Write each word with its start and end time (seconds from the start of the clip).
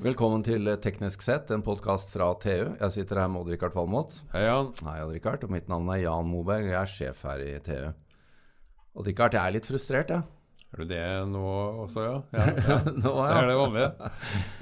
Velkommen 0.00 0.40
til 0.40 0.64
Teknisk 0.80 1.20
sett, 1.20 1.50
en 1.52 1.60
podkast 1.60 2.08
fra 2.08 2.30
TU. 2.40 2.70
Jeg 2.72 2.92
sitter 2.94 3.18
her 3.20 3.26
med 3.28 3.42
Odd-Rikard 3.42 3.74
Valmot. 3.76 4.14
Hei, 4.32 4.46
Jan. 4.46 4.70
Hei, 4.86 4.94
Odd-Rikard. 5.04 5.42
Og 5.44 5.50
mitt 5.52 5.66
navn 5.68 5.90
er 5.92 5.98
Jan 6.06 6.30
Moberg, 6.30 6.70
jeg 6.70 6.78
er 6.78 6.88
sjef 6.88 7.18
her 7.28 7.42
i 7.44 7.50
TU. 7.66 7.90
Odd-Rikard, 8.96 9.36
jeg 9.36 9.42
er 9.42 9.54
litt 9.58 9.68
frustrert, 9.68 10.12
jeg. 10.14 10.24
Er 10.72 10.80
du 10.80 10.88
det 10.88 11.02
nå 11.28 11.42
også, 11.84 12.04
ja? 12.06 12.14
ja, 12.38 12.46
ja. 12.48 12.78
nå, 12.94 13.12
Det 13.12 13.34
er 13.42 13.50
det 13.50 13.56
vanlige. 13.58 14.08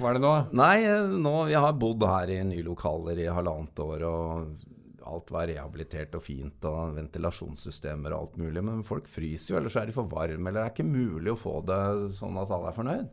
Hva 0.01 0.09
er 0.09 0.19
det 0.19 0.23
nå? 0.25 0.33
Nei, 0.59 0.75
nå, 1.23 1.33
jeg 1.53 1.63
har 1.69 1.79
bodd 1.85 2.03
her 2.09 2.33
i 2.35 2.41
nye 2.49 2.65
lokaler 2.67 3.21
i 3.23 3.29
halvannet 3.31 3.83
år, 3.85 4.03
og 4.09 5.07
alt 5.13 5.31
var 5.37 5.47
rehabilitert 5.53 6.19
og 6.19 6.25
fint, 6.25 6.67
og 6.67 6.97
ventilasjonssystemer 6.97 8.11
og 8.11 8.25
alt 8.25 8.43
mulig. 8.43 8.65
Men 8.73 8.83
folk 8.83 9.07
fryser 9.07 9.55
jo, 9.55 9.61
eller 9.61 9.71
så 9.71 9.85
er 9.85 9.87
de 9.87 9.95
for 10.01 10.11
varme, 10.11 10.51
eller 10.51 10.65
det 10.65 10.67
er 10.67 10.75
ikke 10.75 10.89
mulig 10.91 11.31
å 11.31 11.39
få 11.39 11.61
det 11.71 11.79
sånn 12.19 12.43
at 12.43 12.51
alle 12.57 12.73
er 12.73 12.79
fornøyd. 12.81 13.09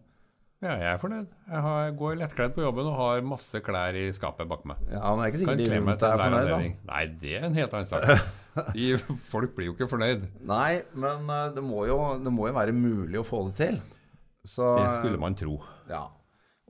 Ja, 0.65 0.73
jeg 0.81 0.89
er 0.89 1.01
fornøyd. 1.01 1.27
Jeg 1.51 1.63
har, 1.67 1.91
går 1.99 2.15
lettkledd 2.23 2.55
på 2.57 2.63
jobben 2.65 2.87
og 2.89 2.95
har 2.97 3.25
masse 3.29 3.61
klær 3.65 3.97
i 4.01 4.07
skapet 4.17 4.49
bak 4.49 4.63
meg. 4.69 4.79
Ja, 4.89 5.03
men 5.13 5.21
det 5.21 5.27
er 5.27 5.33
ikke 5.33 5.41
sikkert 5.43 5.61
de 5.61 5.67
rundt 5.75 6.05
er 6.09 6.23
fornøyd, 6.23 6.49
da. 6.49 6.61
Nei, 6.93 7.03
det 7.21 7.35
er 7.37 7.45
en 7.51 7.59
helt 7.59 7.77
annen 7.77 7.91
sak. 7.91 8.07
De, 8.73 8.87
folk 9.29 9.53
blir 9.53 9.69
jo 9.69 9.75
ikke 9.75 9.91
fornøyd. 9.91 10.23
Nei, 10.49 10.79
men 10.97 11.29
eh, 11.29 11.51
det 11.53 11.61
må, 11.61 11.83
jo, 11.85 11.99
det 12.25 12.31
må 12.33 12.47
jo 12.49 12.55
være 12.57 12.73
mulig 12.73 13.21
å 13.21 13.25
få 13.29 13.43
det 13.51 13.59
til. 13.59 13.77
Så, 14.49 14.71
Det 14.81 14.95
skulle 14.95 15.21
man 15.21 15.37
tro. 15.37 15.59
Ja. 15.91 16.07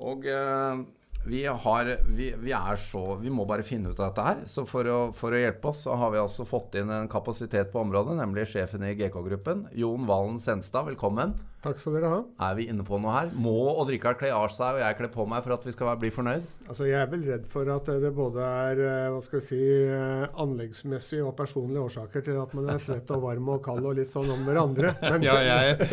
Og 0.03 0.27
eh, 0.27 0.83
vi 1.27 1.43
har 1.47 1.89
vi, 2.07 2.29
vi 2.39 2.53
er 2.55 2.77
så 2.79 3.17
Vi 3.21 3.31
må 3.35 3.45
bare 3.49 3.65
finne 3.67 3.91
ut 3.91 3.99
av 4.01 4.13
dette 4.13 4.27
her. 4.27 4.45
Så 4.47 4.63
for 4.69 4.87
å, 4.87 4.99
for 5.17 5.35
å 5.35 5.41
hjelpe 5.41 5.73
oss, 5.73 5.83
så 5.87 5.97
har 5.99 6.13
vi 6.15 6.23
altså 6.23 6.47
fått 6.47 6.79
inn 6.79 6.93
en 6.95 7.11
kapasitet 7.11 7.73
på 7.73 7.83
området, 7.83 8.15
nemlig 8.21 8.47
sjefen 8.53 8.87
i 8.87 8.95
GK-gruppen. 8.99 9.67
Jon 9.75 10.07
Valen 10.07 10.39
Senstad, 10.43 10.87
velkommen. 10.87 11.35
Takk 11.67 11.81
skal 11.81 11.97
dere 11.97 12.11
ha. 12.13 12.19
Er 12.47 12.53
vi 12.55 12.69
inne 12.71 12.85
på 12.87 12.99
noe 13.03 13.11
her? 13.11 13.31
Må 13.43 13.53
Odd-Rikard 13.73 14.21
kle 14.21 14.29
av 14.37 14.47
seg 14.55 14.77
og 14.77 14.83
jeg 14.85 14.97
kle 15.01 15.09
på 15.11 15.25
meg 15.27 15.43
for 15.43 15.57
at 15.57 15.65
vi 15.67 15.73
skal 15.75 15.97
bli 15.99 16.13
fornøyd? 16.15 16.45
Altså, 16.69 16.87
jeg 16.87 17.01
er 17.01 17.09
vel 17.11 17.25
redd 17.27 17.49
for 17.51 17.67
at 17.75 17.89
det 18.05 18.13
både 18.15 18.45
er 18.47 18.83
eh, 18.85 19.07
hva 19.11 19.23
skal 19.25 19.41
jeg 19.41 19.47
si, 19.49 19.59
eh, 19.91 20.27
anleggsmessige 20.45 21.25
og 21.27 21.35
personlige 21.39 21.83
årsaker 21.89 22.23
til 22.29 22.39
at 22.39 22.55
man 22.55 22.71
er 22.71 22.79
svett 22.85 23.11
og 23.17 23.25
varm 23.25 23.51
og 23.57 23.65
kald 23.67 23.83
og 23.89 23.99
litt 23.99 24.13
sånn 24.13 24.31
om 24.37 24.47
hverandre. 24.47 24.95
Men 25.03 25.27
Ja, 25.27 25.35
jeg, 25.43 25.91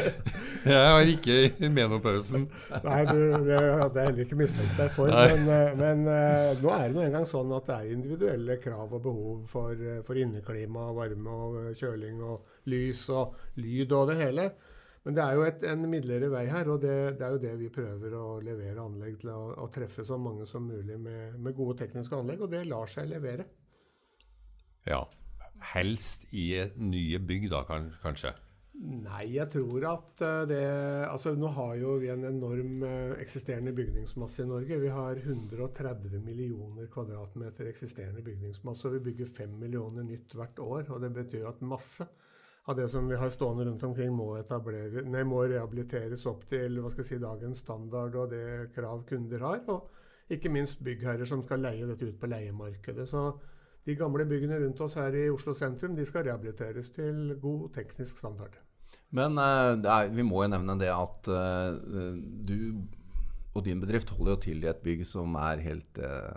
jeg 0.68 0.94
har 0.94 1.12
ikke 1.16 1.72
menopausen. 1.74 2.46
nei, 2.86 3.02
du, 3.10 3.18
det 3.50 3.58
hadde 3.64 4.04
jeg 4.04 4.12
heller 4.12 4.28
ikke 4.28 4.40
mistenkt 4.44 4.78
deg 4.78 4.94
for. 4.94 5.10
Nei. 5.10 5.23
Men, 5.24 5.48
eh, 5.50 5.72
men 5.80 6.04
eh, 6.12 6.52
nå 6.60 6.74
er 6.74 6.90
det 6.90 6.98
nå 6.98 7.06
engang 7.06 7.26
sånn 7.30 7.54
at 7.56 7.70
det 7.70 7.78
er 7.78 7.96
individuelle 7.96 8.58
krav 8.62 8.94
og 8.98 9.02
behov 9.06 9.48
for, 9.52 9.74
eh, 9.78 10.02
for 10.06 10.20
inneklima, 10.20 10.90
varme 10.98 11.40
og 11.48 11.58
kjøling 11.80 12.22
og 12.26 12.70
lys 12.72 13.08
og 13.14 13.36
lyd 13.62 13.96
og 13.96 14.12
det 14.12 14.20
hele. 14.22 14.48
Men 15.04 15.18
det 15.18 15.24
er 15.24 15.36
jo 15.36 15.44
et, 15.44 15.66
en 15.68 15.84
midlere 15.92 16.30
vei 16.32 16.46
her, 16.48 16.70
og 16.72 16.80
det, 16.84 16.96
det 17.20 17.26
er 17.28 17.36
jo 17.36 17.42
det 17.44 17.56
vi 17.60 17.74
prøver 17.76 18.16
å 18.16 18.28
levere 18.44 18.86
anlegg 18.86 19.18
til 19.20 19.34
å, 19.34 19.42
å 19.66 19.68
treffe 19.74 20.06
så 20.08 20.16
mange 20.16 20.48
som 20.48 20.64
mulig 20.64 20.96
med, 20.96 21.36
med 21.44 21.58
gode 21.58 21.76
tekniske 21.82 22.16
anlegg, 22.16 22.46
og 22.46 22.54
det 22.54 22.64
lar 22.70 22.88
seg 22.92 23.12
levere. 23.12 23.50
Ja. 24.88 25.04
Helst 25.74 26.26
i 26.36 26.48
nye 26.80 27.20
bygg, 27.24 27.50
da, 27.52 27.66
kanskje. 28.04 28.34
Nei, 28.74 29.28
jeg 29.36 29.52
tror 29.54 29.84
at 29.86 30.22
eh, 30.26 30.44
det 30.50 30.64
Altså, 31.06 31.36
nå 31.38 31.52
har 31.54 31.76
jo 31.78 31.92
vi 32.02 32.10
en 32.10 32.26
enorm 32.26 32.82
eh, 32.88 33.14
eksisterende 33.22 33.74
bygningsmasse 33.78 34.42
i 34.44 34.50
Norge. 34.50 34.80
Vi 34.82 34.90
har 34.90 35.20
130 35.22 36.18
millioner 36.26 36.90
kvadratmeter 36.94 37.70
eksisterende 37.70 38.26
bygningsmasse, 38.26 38.88
og 38.88 38.96
vi 38.96 39.04
bygger 39.12 39.30
5 39.30 39.54
millioner 39.62 40.08
nytt 40.08 40.34
hvert 40.34 40.60
år. 40.60 40.90
Og 40.90 41.06
det 41.06 41.14
betyr 41.14 41.46
at 41.52 41.62
masse 41.62 42.08
av 42.66 42.80
det 42.80 42.88
som 42.90 43.06
vi 43.12 43.20
har 43.20 43.30
stående 43.30 43.68
rundt 43.68 43.84
omkring, 43.84 44.14
må, 44.16 44.32
etablere, 44.40 45.04
nei, 45.06 45.22
må 45.28 45.44
rehabiliteres 45.44 46.26
opp 46.32 46.48
til 46.50 46.80
hva 46.80 46.90
skal 46.90 47.04
jeg 47.04 47.12
si, 47.12 47.22
dagens 47.22 47.62
standard 47.62 48.16
og 48.16 48.32
det 48.32 48.72
krav 48.74 49.04
kunder 49.06 49.44
har. 49.52 49.62
Og 49.70 50.34
ikke 50.34 50.50
minst 50.50 50.82
byggherrer 50.82 51.30
som 51.30 51.44
skal 51.46 51.62
leie 51.62 51.86
dette 51.86 52.10
ut 52.10 52.18
på 52.20 52.32
leiemarkedet. 52.32 53.06
Så 53.06 53.28
de 53.84 53.96
gamle 54.00 54.26
byggene 54.28 54.60
rundt 54.62 54.82
oss 54.86 54.96
her 55.00 55.16
i 55.18 55.30
Oslo 55.32 55.56
sentrum 55.58 55.96
de 55.98 56.06
skal 56.08 56.28
rehabiliteres 56.28 56.92
til 56.96 57.34
god 57.42 57.70
teknisk 57.76 58.22
standard. 58.22 58.56
Men 59.14 59.38
eh, 59.38 59.76
det 59.84 59.92
er, 59.94 60.12
vi 60.16 60.26
må 60.26 60.44
jo 60.46 60.52
nevne 60.56 60.78
det 60.80 60.92
at 60.94 61.30
eh, 61.30 62.14
du 62.48 62.58
og 63.54 63.62
din 63.68 63.82
bedrift 63.82 64.10
holder 64.10 64.34
jo 64.34 64.42
til 64.48 64.64
i 64.64 64.70
et 64.72 64.82
bygg 64.82 65.04
som 65.06 65.36
er 65.38 65.62
helt 65.62 66.00
uh, 66.02 66.34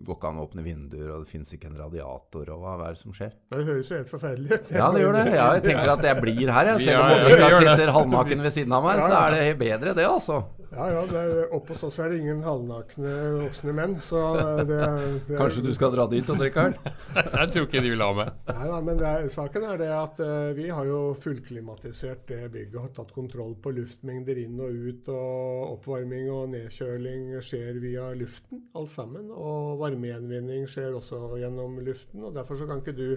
Går 0.00 0.16
ikke 0.16 0.28
an 0.30 0.38
å 0.40 0.44
åpne 0.46 0.62
vinduer, 0.64 1.08
og 1.12 1.24
det 1.24 1.28
fins 1.28 1.50
ikke 1.52 1.68
en 1.68 1.76
radiator, 1.76 2.48
og 2.54 2.62
hva 2.62 2.76
er 2.86 2.94
det 2.94 3.00
som 3.02 3.12
skjer? 3.12 3.34
Det 3.52 3.64
høres 3.66 3.90
jo 3.90 3.98
helt 3.98 4.12
forferdelig 4.14 4.54
ut. 4.54 4.70
Ja, 4.72 4.86
det 4.94 5.02
gjør 5.02 5.16
det. 5.18 5.24
Ja, 5.34 5.48
jeg 5.58 5.64
tenker 5.66 5.90
at 5.92 6.06
jeg 6.06 6.22
blir 6.22 6.52
her, 6.56 6.70
jeg. 6.70 6.80
Selv 6.86 7.02
om 7.02 7.66
det. 7.66 7.74
sitter 7.74 7.92
halvnaken 7.98 8.46
ved 8.46 8.54
siden 8.54 8.76
av 8.78 8.86
meg, 8.86 9.02
Ja, 9.02 9.10
så 9.10 9.18
er 9.18 9.36
det 9.36 9.58
bedre, 9.60 9.92
det, 9.98 10.06
altså. 10.08 10.38
Ja, 10.70 10.84
ja, 10.86 11.00
er, 11.18 11.48
Oppe 11.56 11.74
hos 11.74 11.82
oss 11.88 11.96
er 11.98 12.12
det 12.12 12.20
ingen 12.20 12.44
halvnakne 12.46 13.14
voksne 13.40 13.72
menn, 13.74 13.96
så 14.04 14.20
det, 14.68 14.78
det 15.26 15.38
Kanskje 15.40 15.64
du 15.64 15.72
skal 15.74 15.90
dra 15.96 16.04
dit, 16.10 16.28
Odd-Rikard? 16.30 16.76
Jeg 17.16 17.50
tror 17.50 17.66
ikke 17.66 17.82
de 17.82 17.90
vil 17.90 18.04
ha 18.04 18.10
meg. 18.14 18.30
Nei 18.46 18.68
nei 18.70 18.78
men 18.86 19.00
det 19.00 19.08
er, 19.08 19.26
saken 19.34 19.66
er 19.66 19.80
det 19.80 19.88
at 19.96 20.22
uh, 20.22 20.52
vi 20.54 20.68
har 20.70 20.86
jo 20.86 21.00
fullklimatisert 21.18 22.22
det 22.30 22.52
bygget 22.54 22.76
og 22.76 22.84
har 22.86 22.94
tatt 23.00 23.10
kontroll 23.16 23.56
på 23.58 23.74
luftmengder 23.80 24.38
inn 24.44 24.62
og 24.62 24.78
ut. 24.86 25.10
Og 25.10 25.74
oppvarming 25.74 26.30
og 26.30 26.54
nedkjøling 26.54 27.34
skjer 27.42 27.82
via 27.82 28.06
luften, 28.14 28.62
alt 28.78 28.94
sammen. 28.94 29.26
Og 29.34 29.82
varmegjenvinning 29.82 30.70
skjer 30.70 30.94
også 31.00 31.34
gjennom 31.40 31.80
luften. 31.82 32.22
og 32.28 32.38
Derfor 32.38 32.60
så 32.60 32.70
kan 32.70 32.84
ikke 32.84 32.94
du 32.94 33.08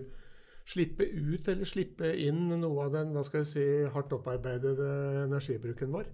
slippe 0.66 1.06
ut 1.06 1.47
eller 1.52 1.68
slippe 1.68 2.09
inn 2.24 2.47
noe 2.50 2.88
av 2.88 2.94
den 2.96 3.14
hva 3.14 3.22
skal 3.28 3.44
jeg 3.44 3.50
si, 3.52 3.70
hardt 3.94 4.14
opparbeidede 4.16 4.90
energibruken 5.28 5.94
vår. 5.94 6.09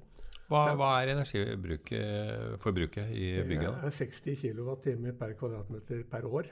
Hva, 0.50 0.64
hva 0.74 0.90
er 1.04 1.12
energiforbruket 1.14 3.12
i 3.14 3.28
bygget? 3.46 3.84
Det 3.84 3.92
er 3.92 3.98
60 4.00 4.40
kWt 4.42 4.86
per 5.20 5.36
kvadratmeter 5.38 6.04
per 6.10 6.26
år. 6.26 6.50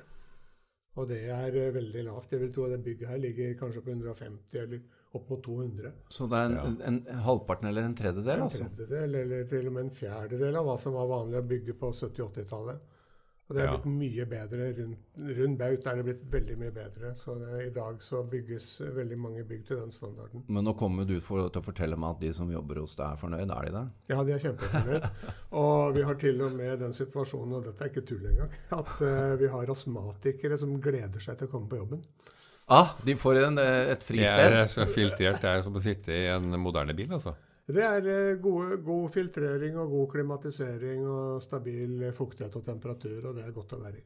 Og 0.98 1.06
det 1.10 1.24
er 1.30 1.54
eh, 1.54 1.74
veldig 1.74 2.04
lavt. 2.08 2.32
Jeg 2.34 2.42
vil 2.42 2.54
tro 2.54 2.66
at 2.66 2.74
det 2.74 2.84
bygget 2.86 3.10
her 3.12 3.20
ligger 3.22 3.54
kanskje 3.60 3.84
på 3.86 3.94
150 3.94 4.62
eller 4.64 4.80
opp 5.18 5.30
mot 5.30 5.42
200. 5.46 5.92
Så 6.14 6.28
det 6.30 6.38
er 6.38 6.46
en, 6.50 6.58
en, 6.62 7.02
en 7.10 7.24
halvparten 7.26 7.70
eller 7.70 7.86
en 7.86 7.98
tredjedel, 7.98 8.38
En 8.38 8.46
altså? 8.48 8.66
tredjedel 8.66 9.16
eller 9.22 9.50
til 9.50 9.70
og 9.70 9.74
med 9.78 9.88
en 9.88 9.94
fjerdedel 9.94 10.54
av 10.58 10.70
hva 10.70 10.78
som 10.82 10.98
var 10.98 11.10
vanlig 11.12 11.38
å 11.42 11.50
bygge 11.54 11.74
på 11.78 11.92
70-80-tallet. 11.94 12.78
Og 12.78 12.97
det 13.56 13.62
er 13.62 13.66
Ja. 13.70 13.78
blitt 13.78 13.86
mye 13.88 14.26
bedre. 14.28 14.66
Rundt, 14.76 14.98
rundt 15.38 15.58
Baut 15.58 15.86
er 15.88 15.96
det 15.96 16.04
blitt 16.04 16.24
veldig 16.32 16.58
mye 16.60 16.72
bedre. 16.76 17.14
Så 17.16 17.36
det, 17.40 17.68
i 17.68 17.70
dag 17.70 18.02
så 18.04 18.24
bygges 18.28 18.82
veldig 18.82 19.18
mange 19.18 19.44
bygg 19.48 19.66
til 19.68 19.78
den 19.80 19.92
standarden. 19.92 20.44
Men 20.48 20.66
nå 20.68 20.74
kommer 20.78 21.08
du 21.08 21.20
for, 21.22 21.48
til 21.50 21.62
å 21.62 21.64
fortelle 21.64 21.96
meg 21.96 22.18
at 22.18 22.20
de 22.26 22.34
som 22.34 22.52
jobber 22.52 22.82
hos 22.84 22.96
deg, 23.00 23.08
er 23.08 23.22
fornøyd. 23.22 23.50
Er 23.56 23.70
de 23.70 23.72
det? 23.78 23.86
Ja, 24.10 24.24
de 24.24 24.36
er 24.36 24.44
kjempefornøyd. 24.44 25.10
og 25.64 25.96
vi 25.96 26.02
har 26.10 26.16
til 26.16 26.42
og 26.44 26.52
med 26.60 26.80
den 26.84 26.94
situasjonen, 26.94 27.54
og 27.54 27.64
dette 27.70 27.86
er 27.88 27.94
ikke 27.94 28.06
tull 28.10 28.28
engang, 28.34 28.52
at 28.82 28.96
uh, 29.02 29.36
vi 29.40 29.48
har 29.56 29.72
astmatikere 29.72 30.60
som 30.60 30.76
gleder 30.82 31.24
seg 31.24 31.40
til 31.40 31.48
å 31.48 31.52
komme 31.56 31.72
på 31.72 31.80
jobben. 31.80 32.04
Ah, 32.68 32.98
de 33.00 33.16
får 33.16 33.46
en, 33.46 33.60
et 33.64 34.04
fristed? 34.04 34.52
Det 34.52 34.64
er 34.66 34.68
så 34.68 34.84
filtrert. 34.92 35.40
Det 35.40 35.48
er 35.54 35.62
som 35.64 35.76
å 35.80 35.80
sitte 35.80 36.12
i 36.12 36.26
en 36.34 36.52
moderne 36.60 36.92
bil, 36.98 37.14
altså. 37.16 37.32
Det 37.68 37.84
er 37.84 38.06
eh, 38.08 38.36
gode, 38.40 38.78
god 38.80 39.10
filtrering 39.12 39.76
og 39.82 39.92
god 39.92 40.12
klimatisering 40.14 41.02
og 41.04 41.42
stabil 41.44 42.06
fuktighet 42.16 42.54
og 42.56 42.64
temperatur, 42.64 43.18
og 43.28 43.36
det 43.36 43.44
er 43.44 43.56
godt 43.56 43.76
å 43.76 43.82
være 43.82 44.00
i. 44.00 44.06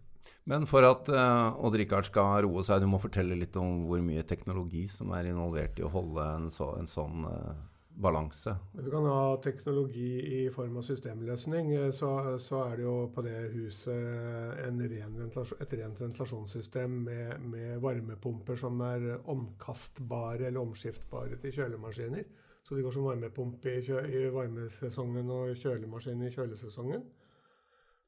Men 0.49 0.66
for 0.69 0.85
at 0.85 1.09
uh, 1.13 1.53
Odd-Rikard 1.66 2.07
skal 2.07 2.41
roe 2.45 2.63
seg, 2.66 2.81
du 2.81 2.89
må 2.89 2.97
fortelle 3.01 3.38
litt 3.38 3.57
om 3.61 3.83
hvor 3.85 4.01
mye 4.05 4.25
teknologi 4.25 4.88
som 4.89 5.13
er 5.17 5.29
involvert 5.29 5.77
i 5.77 5.85
å 5.85 5.91
holde 5.94 6.25
en, 6.25 6.50
så, 6.53 6.71
en 6.77 6.89
sånn 6.89 7.27
uh, 7.29 7.53
balanse. 8.01 8.55
Du 8.73 8.89
kan 8.89 9.05
ha 9.05 9.38
teknologi 9.44 10.09
i 10.41 10.44
form 10.53 10.81
av 10.81 10.85
systemløsning. 10.88 11.73
Så, 11.94 12.09
så 12.41 12.63
er 12.66 12.77
det 12.79 12.85
jo 12.88 12.97
på 13.13 13.25
det 13.25 13.38
huset 13.53 14.61
en 14.66 14.81
ren 14.81 15.19
et 15.21 15.75
rent 15.77 16.01
ventilasjonssystem 16.01 17.01
med, 17.05 17.50
med 17.53 17.81
varmepumper 17.83 18.57
som 18.57 18.81
er 18.89 19.11
omkastbare 19.29 20.50
eller 20.50 20.63
omskiftbare 20.63 21.38
til 21.44 21.59
kjølemaskiner. 21.59 22.25
Så 22.62 22.75
de 22.78 22.84
går 22.86 22.94
som 22.94 23.08
varmepumpe 23.08 23.72
i, 23.74 23.81
i 23.81 24.28
varmesesongen 24.31 25.31
og 25.34 25.56
kjølemaskin 25.60 26.22
i 26.28 26.31
kjølesesongen. 26.34 27.04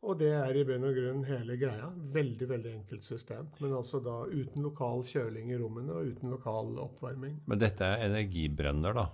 Og 0.03 0.17
det 0.19 0.33
er 0.35 0.57
i 0.59 0.65
bunn 0.67 0.83
og 0.83 0.97
grunn 0.97 1.21
hele 1.29 1.55
greia. 1.57 1.87
Veldig 2.13 2.47
veldig 2.49 2.71
enkelt 2.81 3.05
system. 3.07 3.47
Men 3.63 3.75
altså 3.77 4.01
da 4.03 4.17
uten 4.27 4.65
lokal 4.65 5.05
kjøling 5.07 5.53
i 5.53 5.59
rommene 5.61 5.95
og 5.95 6.09
uten 6.11 6.33
lokal 6.33 6.73
oppvarming. 6.83 7.37
Men 7.47 7.61
dette 7.61 7.87
er 7.87 8.03
energibrønner, 8.09 8.97
da. 8.99 9.05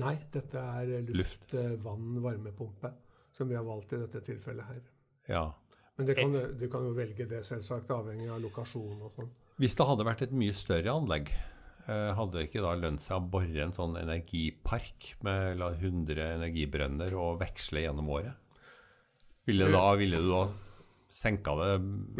Nei, 0.00 0.14
dette 0.32 0.62
er 0.80 0.94
luft, 1.02 1.18
Luft. 1.18 1.54
eh, 1.60 1.74
vann, 1.84 2.16
varmepumpe, 2.24 2.92
som 3.36 3.50
vi 3.50 3.58
har 3.58 3.66
valgt 3.66 3.92
i 3.92 4.00
dette 4.00 4.22
tilfellet 4.30 4.64
her. 4.70 4.80
Ja. 5.28 5.44
Men 5.98 6.08
det 6.08 6.16
kan, 6.16 6.32
du 6.32 6.66
kan 6.72 6.86
jo 6.88 6.94
velge 6.96 7.26
det, 7.28 7.42
selvsagt, 7.44 7.90
avhengig 7.92 8.30
av 8.32 8.40
lokasjon 8.40 9.02
og 9.04 9.12
sånn. 9.12 9.28
Hvis 9.60 9.74
det 9.76 9.86
hadde 9.90 10.06
vært 10.08 10.22
et 10.24 10.32
mye 10.32 10.54
større 10.56 10.94
anlegg, 10.94 11.28
eh, 11.34 11.59
hadde 11.86 12.36
det 12.36 12.48
ikke 12.48 12.64
da 12.64 12.74
lønt 12.78 13.02
seg 13.02 13.16
å 13.16 13.28
bore 13.32 13.64
en 13.64 13.74
sånn 13.74 13.96
energipark 14.00 15.14
med 15.26 15.60
100 15.60 16.26
energibrønner 16.36 17.16
og 17.18 17.40
veksle 17.40 17.86
gjennom 17.86 18.10
året? 18.12 18.36
Ville, 19.48 19.70
da, 19.72 19.86
ville 19.98 20.20
du 20.20 20.28
da 20.30 20.44
senka 21.10 21.54
det 21.58 21.70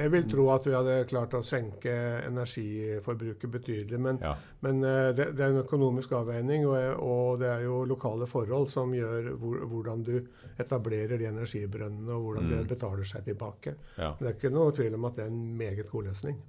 Jeg 0.02 0.10
vil 0.10 0.24
tro 0.30 0.46
at 0.50 0.64
vi 0.66 0.72
hadde 0.74 0.94
klart 1.10 1.34
å 1.38 1.42
senke 1.46 1.92
energiforbruket 2.26 3.52
betydelig. 3.52 4.00
Men, 4.02 4.18
ja. 4.22 4.32
men 4.66 4.82
eh, 4.82 5.10
det, 5.14 5.30
det, 5.38 5.44
er 5.44 5.54
en 5.54 5.62
økonomisk 5.62 6.16
avveining, 6.18 6.66
og, 6.66 6.78
og, 6.98 7.38
det 7.42 7.52
er 7.52 7.66
jo 7.68 7.84
lokale 7.88 8.26
forhold 8.30 8.66
som 8.72 8.94
gjør 8.96 9.32
hvor, 9.40 9.60
hvordan 9.70 10.02
du 10.06 10.16
etablerer 10.58 11.20
de 11.20 11.28
energibrønnene, 11.30 12.10
og 12.16 12.26
hvordan 12.26 12.48
mm. 12.48 12.54
det 12.56 12.62
betaler 12.74 13.12
seg 13.12 13.28
tilbake. 13.30 13.76
Ja. 13.96 14.14
Det 14.18 14.26
er 14.26 14.38
ikke 14.38 14.54
noe 14.54 14.74
tvil 14.74 14.98
om 14.98 15.06
at 15.08 15.20
det 15.20 15.26
er 15.26 15.32
en 15.32 15.44
meget 15.60 15.92
god 15.92 16.10
løsning. 16.10 16.42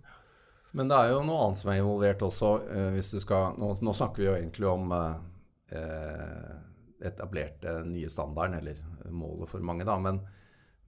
Men 0.77 0.91
det 0.91 0.97
er 0.97 1.13
jo 1.13 1.23
noe 1.27 1.45
annet 1.45 1.61
som 1.61 1.71
er 1.71 1.81
involvert 1.81 2.25
også. 2.27 2.51
Eh, 2.71 2.89
hvis 2.95 3.13
du 3.15 3.19
skal, 3.23 3.57
nå, 3.59 3.73
nå 3.83 3.95
snakker 3.95 4.23
vi 4.23 4.29
jo 4.29 4.35
egentlig 4.37 4.69
om 4.71 4.93
eh, 4.95 6.51
etablerte 7.11 7.81
nye 7.87 8.11
standarden, 8.11 8.59
eller 8.61 9.09
målet 9.11 9.51
for 9.51 9.63
mange, 9.65 9.87
da. 9.87 9.97
men 9.99 10.21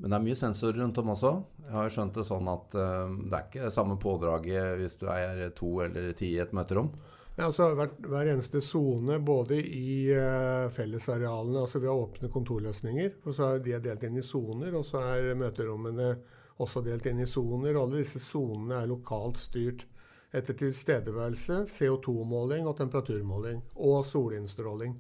men 0.04 0.12
det 0.12 0.18
er 0.18 0.24
mye 0.26 0.36
sensorer 0.36 0.82
rundt 0.82 0.98
om 1.00 1.12
også. 1.14 1.30
Jeg 1.64 1.74
har 1.78 1.92
skjønt 1.96 2.18
det 2.18 2.26
sånn 2.28 2.48
at 2.52 2.74
eh, 2.76 3.12
det 3.24 3.38
er 3.38 3.46
ikke 3.48 3.70
samme 3.72 3.96
pådraget 4.02 4.80
hvis 4.82 4.98
du 5.00 5.06
er 5.14 5.46
to 5.56 5.78
eller 5.86 6.10
ti 6.20 6.34
i 6.34 6.42
et 6.44 6.52
møterom. 6.56 6.90
Ja, 7.38 7.48
altså 7.48 7.70
hver, 7.78 7.94
hver 8.04 8.28
eneste 8.34 8.60
sone, 8.62 9.16
både 9.26 9.58
i 9.58 10.12
uh, 10.14 10.68
fellesarealene 10.70 11.64
altså 11.64 11.80
Vi 11.82 11.88
har 11.90 11.98
åpne 11.98 12.30
kontorløsninger. 12.30 13.16
og 13.24 13.34
så 13.34 13.48
er 13.48 13.64
De 13.66 13.80
delt 13.88 14.04
inn 14.06 14.20
i 14.22 14.26
soner, 14.28 14.76
og 14.78 14.86
så 14.86 15.02
er 15.16 15.32
møterommene 15.40 16.12
også 16.62 16.84
delt 16.86 17.06
inn 17.10 17.24
i 17.24 17.30
soner. 17.30 17.80
Alle 17.80 18.04
disse 18.04 18.22
sonene 18.22 18.84
er 18.84 18.92
lokalt 18.92 19.42
styrt 19.42 19.88
etter 20.34 20.58
tilstedeværelse, 20.58 21.64
CO2-måling 21.70 22.68
og 22.70 22.78
temperaturmåling. 22.78 23.62
Og 23.76 24.06
solinnstråling. 24.10 24.96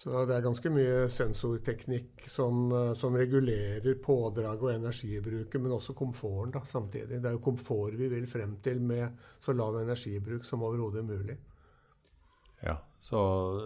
Så 0.00 0.22
det 0.24 0.32
er 0.32 0.44
ganske 0.44 0.70
mye 0.72 1.08
sensorteknikk 1.12 2.24
som, 2.32 2.70
eh, 2.72 2.92
som 2.96 3.16
regulerer 3.16 3.98
pådraget 4.00 4.62
og 4.62 4.72
energibruket, 4.72 5.60
men 5.60 5.74
også 5.76 5.92
komforten 5.92 6.54
da, 6.54 6.62
samtidig. 6.64 7.20
Det 7.20 7.28
er 7.28 7.36
jo 7.36 7.44
komfort 7.44 7.98
vi 7.98 8.08
vil 8.08 8.26
frem 8.26 8.56
til 8.64 8.80
med 8.80 9.12
så 9.44 9.52
lav 9.52 9.76
energibruk 9.76 10.44
som 10.44 10.62
overhodet 10.62 11.04
mulig. 11.04 11.36
Ja, 12.62 12.78
Så 13.00 13.16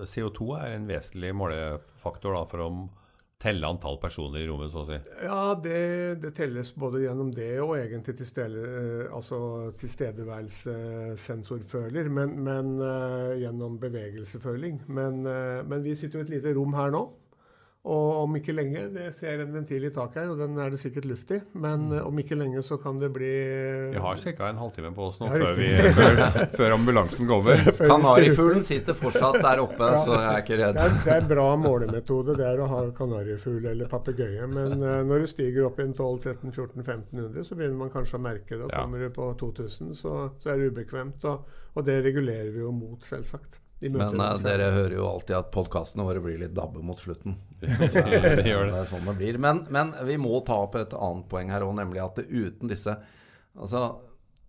CO2 0.07 0.57
er 0.59 0.75
en 0.75 0.87
vesentlig 0.87 1.33
målefaktor 1.35 2.35
da, 2.35 2.45
for 2.47 2.63
å 2.63 2.69
telle 3.45 3.69
antall 3.69 3.99
personer 4.01 4.41
i 4.41 4.47
rommet, 4.49 4.71
så 4.73 4.79
å 4.83 4.87
si? 4.89 4.97
Ja, 5.25 5.55
det, 5.61 6.15
det 6.23 6.31
telles 6.39 6.75
både 6.81 7.03
gjennom 7.05 7.31
det 7.35 7.61
og 7.63 7.77
egentlig 7.77 8.17
til 8.19 8.27
stede, 8.29 8.61
eh, 8.65 9.15
altså 9.15 9.37
tilstedeværelsessensorføler, 9.81 12.09
men, 12.09 12.31
men 12.47 12.81
uh, 12.81 13.41
gjennom 13.41 13.79
bevegelseføling. 13.83 14.81
Men, 14.89 15.27
uh, 15.29 15.69
men 15.69 15.83
vi 15.85 15.95
sitter 15.99 16.19
jo 16.19 16.23
i 16.25 16.27
et 16.29 16.35
lite 16.39 16.55
rom 16.57 16.73
her 16.79 16.91
nå. 16.95 17.03
Og 17.85 18.23
om 18.23 18.37
ikke 18.39 18.55
lenge 18.57 18.87
Det 18.95 19.11
ser 19.13 19.43
en 19.43 19.51
ventil 19.53 19.85
i 19.85 19.91
taket 19.93 20.23
her, 20.23 20.31
og 20.33 20.39
den 20.41 20.57
er 20.61 20.71
det 20.73 20.79
sikkert 20.81 21.05
luft 21.09 21.35
i. 21.37 21.41
Men 21.53 21.91
mm. 21.91 21.99
om 22.07 22.21
ikke 22.23 22.39
lenge 22.39 22.63
så 22.65 22.79
kan 22.81 22.97
det 23.01 23.11
bli 23.13 23.33
Vi 23.93 24.01
har 24.01 24.23
ca. 24.23 24.49
en 24.49 24.61
halvtime 24.63 24.93
på 24.97 25.09
oss 25.11 25.19
nå 25.21 25.29
før, 25.29 25.45
vi, 25.59 25.69
før, 25.99 26.23
før, 26.55 26.77
ambulansen 26.79 27.29
kommer. 27.29 27.61
Kanarifuglen 27.93 28.65
sitter 28.65 28.97
fortsatt 28.97 29.37
der 29.45 29.61
oppe, 29.61 29.91
ja, 29.93 30.01
så 30.01 30.17
jeg 30.17 30.31
er 30.31 30.47
ikke 30.47 30.61
redd. 30.63 30.79
Det 30.79 30.87
er, 30.87 30.97
det 31.05 31.13
er 31.13 31.21
en 31.27 31.29
bra 31.35 31.49
målemetode 31.61 32.39
det 32.39 32.47
er 32.49 32.63
å 32.65 32.71
ha 32.71 32.81
kanarifugl 32.97 33.69
eller 33.75 33.91
papegøye. 33.93 34.49
Men 34.49 34.79
uh, 34.81 35.03
når 35.11 35.27
du 35.27 35.33
stiger 35.35 35.69
opp 35.69 35.83
i 35.85 35.89
12-13-14-1500, 35.91 37.45
så 37.45 37.59
begynner 37.59 37.83
man 37.85 37.93
kanskje 37.93 38.17
å 38.17 38.25
merke 38.25 38.57
det. 38.57 38.65
Og 38.65 38.73
kommer 38.73 39.05
du 39.05 39.13
på 39.13 39.29
2000, 39.45 39.93
så, 39.99 40.17
så 40.41 40.55
er 40.55 40.63
det 40.63 40.73
ubekvemt. 40.73 41.29
Og, 41.29 41.61
og 41.75 41.85
det 41.85 42.01
regulerer 42.07 42.49
vi 42.55 42.65
jo 42.65 42.73
mot, 42.73 43.05
selvsagt. 43.05 43.61
Men 43.93 44.21
uh, 44.21 44.37
dere 44.43 44.71
hører 44.75 44.97
jo 44.97 45.09
alltid 45.09 45.37
at 45.37 45.51
podkastene 45.55 46.07
våre 46.07 46.23
blir 46.25 46.39
litt 46.41 46.55
dabbe 46.57 46.83
mot 46.85 47.01
slutten. 47.01 47.37
det, 47.61 47.69
er, 47.71 48.41
det, 48.41 48.55
er 48.55 48.89
sånn 48.89 49.07
det 49.09 49.17
blir. 49.19 49.39
Men, 49.43 49.65
men, 49.75 49.93
vi 50.09 50.17
må 50.21 50.39
ta 50.47 50.61
opp 50.65 50.79
et 50.81 50.95
annet 50.97 51.29
poeng 51.31 51.53
her 51.53 51.67
òg, 51.67 51.75
nemlig 51.81 52.03
at 52.05 52.23
uten 52.25 52.71
disse 52.71 52.97
Altså, 53.55 53.85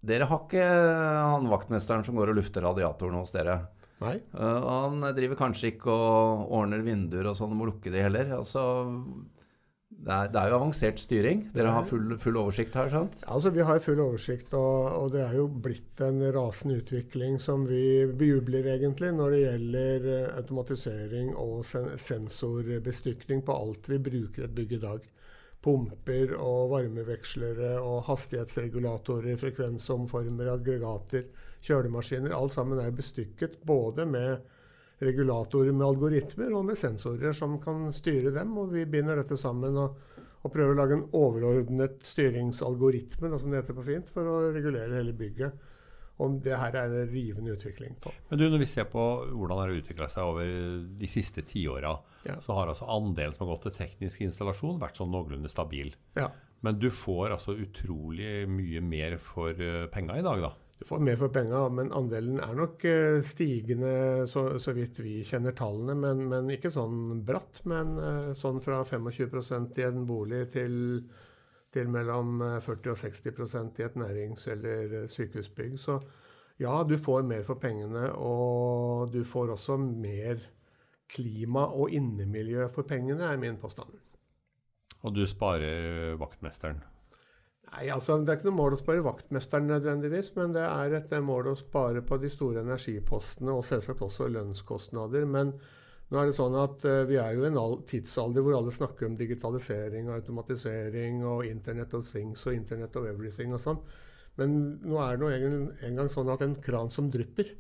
dere 0.02 0.26
har 0.26 0.40
ikke 0.48 0.64
han 0.66 1.44
vaktmesteren 1.46 2.02
som 2.08 2.16
går 2.18 2.32
og 2.32 2.40
lufter 2.40 2.64
radiatoren 2.66 3.20
hos 3.20 3.36
dere. 3.36 3.60
Nei. 4.02 4.16
Uh, 4.34 4.66
han 4.66 5.06
driver 5.14 5.38
kanskje 5.44 5.76
ikke 5.76 5.94
og 5.94 6.50
ordner 6.58 6.82
vinduer 6.82 7.30
og 7.30 7.38
sånn, 7.38 7.54
må 7.54 7.68
lukke 7.70 7.94
de 7.94 8.02
heller. 8.02 8.32
Altså, 8.40 8.64
det 10.06 10.14
er, 10.14 10.28
det 10.30 10.40
er, 10.40 10.52
jo 10.52 10.58
avansert 10.60 11.00
styring. 11.02 11.40
Dere 11.54 11.72
har 11.74 11.86
full, 11.88 12.16
full 12.22 12.38
oversikt 12.38 12.76
her? 12.78 12.90
sant? 12.94 13.16
Altså, 13.32 13.50
Vi 13.54 13.64
har 13.66 13.80
full 13.82 14.02
oversikt, 14.02 14.54
og, 14.54 14.90
og, 14.92 15.12
det 15.14 15.22
er 15.24 15.36
jo 15.38 15.48
blitt 15.48 16.00
en 16.06 16.20
rasende 16.36 16.80
utvikling 16.82 17.40
som 17.42 17.68
vi 17.70 18.06
bejubler, 18.18 18.70
egentlig, 18.76 19.12
når 19.18 19.34
det 19.34 19.42
gjelder 19.44 20.08
eh, 20.14 20.32
automatisering 20.42 21.34
og 21.34 21.66
sen 21.66 21.92
sensorbestykning 22.02 23.42
på 23.46 23.58
alt 23.58 23.90
vi 23.90 24.02
bruker 24.10 24.46
et 24.46 24.56
bygg 24.58 24.78
i 24.78 24.82
dag. 24.86 25.06
Pumper 25.66 26.36
og 26.38 26.76
varmevekslere 26.76 27.76
og 27.82 28.04
hastighetsregulatorer, 28.06 29.40
frekvensomformer, 29.42 30.52
aggregater, 30.54 31.26
kjølemaskiner. 31.66 32.36
Alt 32.38 32.54
sammen 32.54 32.82
er 32.82 32.94
bestykket 32.94 33.58
både 33.66 34.06
med 34.06 34.46
regulatorer 35.04 35.76
med 35.76 35.88
algoritmer 35.88 36.54
og 36.56 36.66
med 36.70 36.80
sensorer 36.80 37.36
som 37.36 37.58
kan 37.64 37.90
styre 37.96 38.34
dem. 38.36 38.56
Og 38.62 38.74
vi 38.76 38.86
binder 38.90 39.20
dette 39.20 39.38
sammen 39.40 39.78
og, 39.82 40.00
og 40.42 40.54
prøver 40.54 40.74
å 40.76 40.80
lage 40.80 41.00
en 41.00 41.08
overordnet 41.18 42.02
styringsalgoritme, 42.08 43.32
som 43.40 43.52
det 43.52 43.64
heter 43.64 43.78
på 43.78 43.88
fint, 43.88 44.12
for 44.14 44.30
å 44.30 44.42
regulere 44.56 45.02
hele 45.02 45.16
bygget. 45.18 45.72
Og 46.24 46.38
det 46.46 46.56
her 46.56 46.76
er 46.80 46.94
en 46.96 47.10
rivende 47.12 47.52
utvikling 47.58 47.98
på. 48.00 48.12
Men 48.30 48.40
du, 48.40 48.46
Når 48.48 48.62
vi 48.62 48.72
ser 48.72 48.86
på 48.88 49.04
hvordan 49.28 49.58
det 49.58 49.64
har 49.66 49.80
utvikla 49.82 50.08
seg 50.14 50.30
over 50.30 50.52
de 51.02 51.10
siste 51.12 51.44
tiåra, 51.44 51.92
ja. 52.24 52.38
så 52.42 52.56
har 52.56 52.72
altså 52.72 52.88
andelen 52.88 53.36
som 53.36 53.44
har 53.44 53.58
gått 53.58 53.68
til 53.68 53.80
teknisk 53.82 54.24
installasjon, 54.24 54.80
vært 54.80 54.96
sånn 55.02 55.12
noenlunde 55.12 55.52
stabil. 55.52 55.92
Ja. 56.16 56.30
Men 56.64 56.80
du 56.80 56.88
får 56.94 57.36
altså 57.36 57.58
utrolig 57.60 58.46
mye 58.48 58.82
mer 58.82 59.18
for 59.22 59.52
uh, 59.60 59.90
penga 59.92 60.16
i 60.18 60.24
dag, 60.26 60.40
da? 60.48 60.54
Du 60.78 60.86
får 60.86 61.00
mer 61.00 61.16
for 61.16 61.32
penga, 61.32 61.62
men 61.72 61.92
andelen 61.96 62.40
er 62.44 62.56
nok 62.58 62.84
eh, 62.90 63.22
stigende 63.24 64.26
så, 64.28 64.58
så 64.60 64.74
vidt 64.76 65.00
vi 65.00 65.22
kjenner 65.24 65.56
tallene. 65.56 65.96
Men, 65.96 66.26
men, 66.32 66.50
ikke 66.52 66.72
sånn 66.74 67.22
bratt. 67.28 67.62
Men 67.70 67.96
eh, 68.02 68.34
sånn 68.36 68.60
fra 68.64 68.82
25% 68.84 69.80
i 69.80 69.86
en 69.88 70.04
bolig 70.10 70.44
til, 70.56 70.76
til 71.72 71.92
mellom 71.92 72.42
40 72.60 72.76
eh, 72.76 72.92
og 72.92 73.00
60% 73.00 73.80
i 73.80 73.86
et 73.88 74.00
nærings- 74.02 74.50
eller 74.52 74.98
sykehusbygg. 75.16 75.78
Så 75.80 76.00
ja, 76.60 76.76
du 76.84 76.98
får 77.00 77.24
mer 77.28 77.48
for 77.48 77.60
pengene, 77.60 78.10
og 78.16 79.12
du 79.16 79.24
får 79.28 79.56
også 79.56 79.78
mer 79.80 80.44
klima 81.12 81.68
og 81.72 81.94
innemiljø 81.96 82.68
for 82.74 82.88
pengene, 82.88 83.28
er 83.32 83.40
min 83.40 83.60
påstand. 83.62 83.96
Og 85.06 85.16
du 85.16 85.24
sparer 85.30 86.16
vaktmesteren? 86.20 86.84
Nei, 87.72 87.88
altså 87.92 88.18
Det 88.22 88.32
er 88.32 88.38
ikke 88.40 88.50
noe 88.50 88.60
mål 88.60 88.76
å 88.76 88.80
spare 88.80 89.06
vaktmesteren 89.06 89.68
nødvendigvis, 89.72 90.32
men 90.38 90.54
det 90.56 90.64
er 90.64 90.94
et 91.00 91.16
mål 91.24 91.52
å 91.52 91.58
spare 91.60 92.04
på 92.06 92.20
de 92.22 92.30
store 92.32 92.64
energipostene 92.64 93.56
og 93.56 93.66
selvsagt 93.68 94.04
også 94.06 94.30
lønnskostnader. 94.32 95.26
Men 95.28 95.52
nå 96.12 96.22
er 96.22 96.30
det 96.30 96.38
sånn 96.38 96.56
at 96.62 96.86
uh, 96.86 97.02
vi 97.10 97.18
er 97.20 97.36
jo 97.36 97.44
i 97.44 97.50
en 97.50 97.60
tidsalder 97.90 98.46
hvor 98.46 98.60
alle 98.60 98.74
snakker 98.74 99.10
om 99.10 99.18
digitalisering 99.20 100.10
og 100.10 100.20
automatisering 100.20 101.24
og 101.26 101.48
Internet 101.50 101.96
of 101.98 102.06
Things 102.08 102.46
og 102.46 102.56
Internet 102.56 102.96
of 103.00 103.08
Everything 103.10 103.56
og 103.58 103.64
sånn. 103.64 103.82
Men 104.40 104.60
nå 104.84 105.00
er 105.02 105.20
det 105.20 105.32
en, 105.48 105.70
en 105.88 106.02
gang 106.02 106.12
sånn 106.12 106.30
at 106.32 106.44
en 106.46 106.58
kran 106.62 106.92
som 106.94 107.10
drypper, 107.12 107.56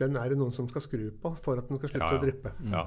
den 0.00 0.16
er 0.16 0.32
det 0.32 0.40
noen 0.40 0.54
som 0.56 0.68
skal 0.68 0.84
skru 0.84 1.10
på 1.22 1.34
for 1.44 1.60
at 1.60 1.68
den 1.68 1.80
skal 1.80 1.92
slutte 1.92 2.08
ja, 2.08 2.16
ja. 2.16 2.20
å 2.20 2.24
dryppe. 2.24 2.52
Ja. 2.72 2.84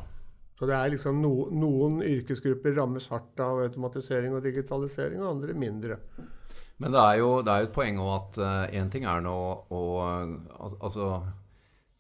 Så 0.60 0.70
det 0.70 0.76
er 0.78 0.94
liksom 0.94 1.22
no, 1.22 1.34
Noen 1.52 2.02
yrkesgrupper 2.06 2.76
rammes 2.78 3.10
hardt 3.12 3.42
av 3.42 3.64
automatisering 3.66 4.36
og 4.38 4.44
digitalisering, 4.46 5.22
og 5.24 5.32
andre 5.36 5.58
mindre. 5.58 6.00
Men 6.82 6.94
det 6.94 7.02
er 7.02 7.20
jo, 7.22 7.30
det 7.46 7.54
er 7.54 7.64
jo 7.64 7.70
et 7.70 7.76
poeng 7.76 8.00
òg 8.02 8.14
at 8.16 8.40
én 8.76 8.88
uh, 8.88 8.92
ting 8.92 9.06
er 9.08 9.24
nå 9.24 9.36
å 9.72 9.82
Altså 10.84 11.10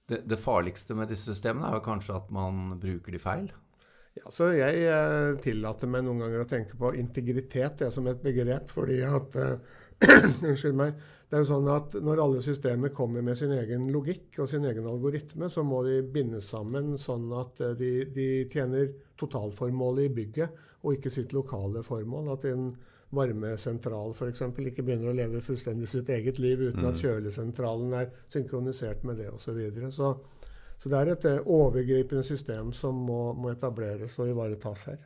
det, 0.09 0.23
det, 0.27 0.39
farligste 0.41 0.97
med 0.97 1.11
disse 1.11 1.31
systemene 1.31 1.69
er 1.69 1.77
jo 1.77 1.85
kanskje 1.85 2.17
at 2.17 2.31
man 2.33 2.73
bruker 2.81 3.15
de 3.15 3.21
feil. 3.21 3.45
Ja, 4.19 4.27
så 4.29 4.51
Jeg 4.53 4.83
uh, 4.85 5.39
tillater 5.41 5.89
meg 5.89 6.03
noen 6.05 6.25
ganger 6.25 6.43
å 6.43 6.49
tenke 6.49 6.77
på 6.77 6.91
integritet 6.99 7.79
det 7.81 7.89
som 7.95 8.07
et 8.11 8.21
begrep. 8.21 8.69
fordi 8.71 8.99
at 9.07 9.37
uh, 9.39 9.79
Unnskyld 10.47 10.77
meg. 10.77 10.95
Det 11.29 11.39
er 11.39 11.41
jo 11.41 11.49
sånn 11.49 11.67
at 11.73 11.95
Når 11.97 12.19
alle 12.21 12.41
systemer 12.45 12.91
kommer 12.93 13.23
med 13.25 13.37
sin 13.39 13.51
egen 13.55 13.87
logikk 13.93 14.37
og 14.43 14.49
sin 14.51 14.65
egen 14.69 14.85
algoritme, 14.85 15.49
så 15.49 15.63
må 15.65 15.81
de 15.87 16.01
bindes 16.13 16.51
sammen 16.53 16.93
sånn 17.01 17.31
at 17.33 17.61
uh, 17.63 17.71
de, 17.79 18.05
de 18.13 18.27
tjener 18.51 18.91
totalformålet 19.17 20.09
i 20.09 20.13
bygget, 20.19 20.59
og 20.83 20.97
ikke 20.97 21.13
sitt 21.13 21.33
lokale 21.33 21.81
formål. 21.85 22.33
At 22.35 22.45
en 22.51 22.67
varmesentral 23.13 24.13
f.eks. 24.13 24.41
ikke 24.45 24.85
begynner 24.85 25.11
å 25.11 25.17
leve 25.17 25.41
fullstendig 25.41 25.89
sitt 25.89 26.09
eget 26.13 26.39
liv 26.41 26.61
uten 26.67 26.81
mm. 26.81 26.89
at 26.89 27.01
kjølesentralen 27.01 27.93
er 27.97 28.09
synkronisert 28.33 29.03
med 29.07 29.21
det 29.21 29.29
osv. 29.31 29.45
Så, 29.45 29.57
videre. 29.57 29.91
så 29.93 30.15
Så 30.77 30.89
det 30.89 30.99
er 30.99 31.11
et 31.13 31.25
eh, 31.29 31.45
overgripende 31.45 32.23
system 32.25 32.73
som 32.73 32.97
må, 33.07 33.21
må 33.37 33.53
etableres 33.53 34.17
og 34.19 34.29
ivaretas 34.33 34.87
her. 34.89 35.01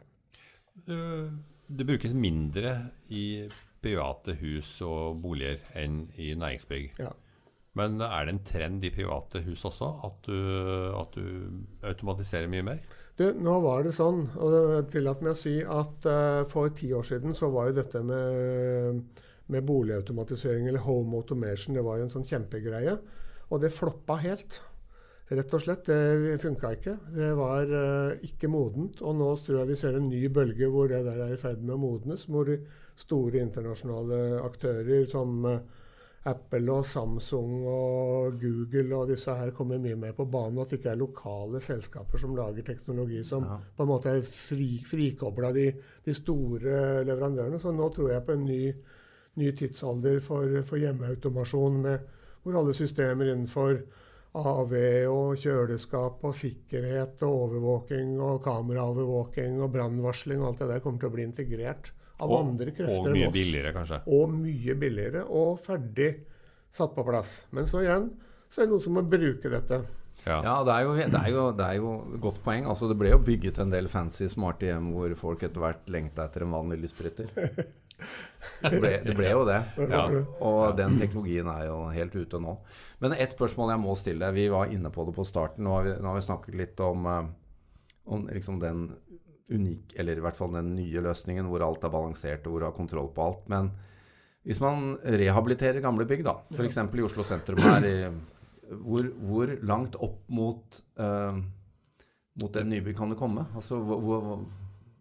Det 1.68 1.86
brukes 1.88 2.14
mindre 2.16 2.78
i 3.10 3.48
private 3.84 4.38
hus 4.42 4.78
og 4.86 5.22
boliger 5.24 5.62
enn 5.78 6.06
i 6.18 6.34
næringsbygg. 6.38 7.02
Ja. 7.02 7.14
Men 7.78 8.02
er 8.02 8.26
det 8.26 8.34
en 8.34 8.46
trend 8.46 8.86
i 8.86 8.94
private 8.94 9.44
hus 9.46 9.66
også, 9.68 9.92
at 10.08 10.26
du, 10.26 10.38
at 10.98 11.14
du 11.14 11.86
automatiserer 11.86 12.50
mye 12.50 12.66
mer? 12.66 12.82
Du, 13.18 13.28
nå 13.34 13.54
var 13.64 13.86
det 13.86 13.96
sånn, 13.98 14.28
og 14.38 14.90
tillat 14.94 15.22
meg 15.26 15.34
å 15.34 15.38
si 15.38 15.56
at 15.62 16.06
uh, 16.10 16.42
for 16.50 16.74
ti 16.78 16.92
år 16.94 17.06
siden 17.06 17.38
så 17.38 17.50
var 17.54 17.70
jo 17.70 17.78
dette 17.80 18.02
med, 18.06 19.22
med 19.54 19.66
boligautomatisering, 19.66 20.70
eller 20.70 20.86
home 20.86 21.18
automation, 21.18 21.78
det 21.78 21.86
var 21.86 21.98
jo 21.98 22.08
en 22.08 22.14
sånn 22.14 22.28
kjempegreie. 22.30 22.98
Og 23.48 23.62
det 23.64 23.74
floppa 23.74 24.20
helt. 24.22 24.60
Rett 25.28 25.54
og 25.56 25.60
slett. 25.64 25.88
Det 25.88 26.38
funka 26.40 26.72
ikke. 26.78 26.94
Det 27.16 27.30
var 27.36 27.72
uh, 27.72 28.26
ikke 28.28 28.50
modent. 28.52 29.02
Og 29.04 29.16
nå 29.20 29.30
tror 29.44 29.62
jeg 29.62 29.72
vi 29.72 29.80
ser 29.80 29.98
en 29.98 30.10
ny 30.12 30.22
bølge 30.34 30.70
hvor 30.72 30.92
det 30.92 31.02
der 31.08 31.24
er 31.26 31.34
i 31.36 31.40
ferd 31.40 31.64
med 31.64 31.76
å 31.76 31.82
modnes. 31.82 32.26
Hvor 32.32 32.52
store 32.98 33.44
internasjonale 33.44 34.42
aktører 34.46 35.06
som 35.10 35.46
uh, 35.46 35.60
Apple 36.28 36.74
og 36.74 36.86
Samsung 36.88 37.62
og 37.72 38.40
Google 38.42 38.98
og 38.98 39.12
disse 39.12 39.32
her 39.38 39.54
kommer 39.56 39.80
mye 39.80 39.98
mer 40.00 40.16
på 40.18 40.26
banen. 40.28 40.60
At 40.60 40.72
det 40.72 40.82
ikke 40.82 40.92
er 40.94 41.00
lokale 41.00 41.62
selskaper 41.64 42.20
som 42.22 42.36
lager 42.36 42.66
teknologi 42.68 43.22
som 43.28 43.46
ja. 43.48 43.60
på 43.78 43.86
en 43.86 43.92
måte 43.92 44.12
er 44.12 44.26
fri, 44.28 44.74
frikobla 44.88 45.54
de, 45.56 45.70
de, 46.06 46.16
store 46.16 47.06
leverandørene. 47.08 47.62
Så 47.64 47.72
nå 47.76 47.88
tror 47.96 48.12
jeg 48.12 48.26
på 48.28 48.36
en 48.36 48.46
ny, 48.48 48.62
ny 49.40 49.54
tidsalder 49.62 50.20
for, 50.26 50.60
for 50.68 50.82
hjemmeautomasjon 50.82 51.80
med, 51.86 52.12
hvor 52.44 52.60
alle 52.60 52.76
systemer 52.76 53.32
innenfor 53.32 53.80
AV 54.38 54.74
og 55.10 55.40
kjøleskap 55.42 56.26
og 56.28 56.36
sikkerhet 56.38 57.24
og 57.26 57.46
overvåking 57.48 58.18
og 58.22 58.44
kameraovervåking 58.46 59.62
og 59.64 59.72
brannvarsling 59.74 60.44
og 60.44 60.52
alt 60.52 60.62
det 60.62 60.74
der 60.74 60.84
kommer 60.84 61.02
til 61.02 61.10
å 61.10 61.16
bli 61.16 61.26
integrert 61.26 61.94
av 62.18 62.32
og, 62.32 62.40
andre 62.42 62.74
krefter 62.74 63.12
Og 63.12 63.14
mye 63.14 63.30
billigere, 63.34 63.74
kanskje. 63.76 64.02
Og 64.18 64.34
mye 64.34 64.76
billigere 64.80 65.24
og 65.28 65.60
ferdig 65.64 66.12
satt 66.74 66.96
på 66.96 67.06
plass. 67.08 67.40
Men 67.56 67.70
så 67.70 67.84
igjen 67.84 68.12
så 68.48 68.62
er 68.62 68.68
det 68.68 68.74
noen 68.74 68.84
som 68.84 68.98
må 68.98 69.04
bruke 69.06 69.52
dette. 69.52 69.82
Ja, 70.28 70.38
ja 70.44 70.56
det, 70.66 70.74
er 70.74 70.86
jo, 70.86 70.94
det, 70.98 71.20
er 71.20 71.32
jo, 71.32 71.44
det 71.56 71.66
er 71.66 71.78
jo 71.80 71.92
godt 72.24 72.40
poeng. 72.44 72.68
Altså, 72.68 72.90
det 72.90 72.98
ble 73.00 73.12
jo 73.14 73.20
bygget 73.24 73.62
en 73.64 73.74
del 73.74 73.90
fancy 73.92 74.28
smarte 74.32 74.70
hjem 74.70 74.92
hvor 74.96 75.14
folk 75.20 75.44
etter 75.46 75.64
hvert 75.64 75.92
lengta 75.92 76.28
etter 76.28 76.46
en 76.46 76.56
vanlig 76.58 76.82
lysbryter. 76.86 77.30
Det 78.62 78.78
ble, 78.78 78.92
det 79.06 79.16
ble, 79.18 79.30
jo 79.34 79.46
det. 79.48 79.62
Ja. 79.94 80.04
Og 80.46 80.76
den 80.78 81.00
teknologien 81.02 81.48
er 81.50 81.68
jo 81.70 81.80
helt 81.94 82.16
ute 82.18 82.42
nå. 82.42 82.58
Men 83.02 83.16
ett 83.18 83.34
spørsmål 83.34 83.74
jeg 83.74 83.84
må 83.84 83.96
stille. 83.98 84.30
Vi 84.36 84.48
var 84.54 84.74
inne 84.74 84.92
på 84.94 85.06
det 85.08 85.16
på 85.18 85.26
starten. 85.28 85.66
Nå 85.66 85.78
har 85.78 85.88
vi, 85.88 85.96
nå 86.02 86.12
har 86.12 86.20
vi 86.20 86.26
snakket 86.28 86.60
litt 86.60 86.84
om, 86.84 87.08
eh, 87.10 87.32
om 88.14 88.28
liksom 88.30 88.60
den 88.62 88.88
unik, 89.54 89.96
eller 89.96 90.20
i 90.20 90.24
hvert 90.24 90.36
fall 90.38 90.56
den 90.58 90.74
nye 90.76 91.04
løsningen 91.04 91.48
hvor 91.48 91.64
alt 91.66 91.86
er 91.88 91.94
balansert 91.94 92.48
og 92.48 92.54
hvor 92.54 92.64
du 92.64 92.68
har 92.68 92.76
kontroll 92.76 93.10
på 93.16 93.28
alt. 93.30 93.46
Men 93.52 93.70
hvis 94.48 94.62
man 94.64 94.98
rehabiliterer 95.04 95.84
gamle 95.84 96.08
bygg, 96.08 96.24
da, 96.28 96.38
f.eks. 96.56 96.78
i 96.80 97.04
Oslo 97.04 97.24
sentrum 97.28 97.60
her, 97.64 98.12
hvor, 98.68 99.08
hvor, 99.28 99.52
langt 99.68 99.96
opp 100.04 100.22
mot, 100.32 100.80
uh, 101.00 101.36
mot 102.40 102.56
en 102.60 102.70
nybygg 102.72 102.96
kan 102.98 103.12
du 103.12 103.18
komme? 103.20 103.46
Altså, 103.56 103.80
hvor, 103.80 104.00
hvor, 104.04 104.40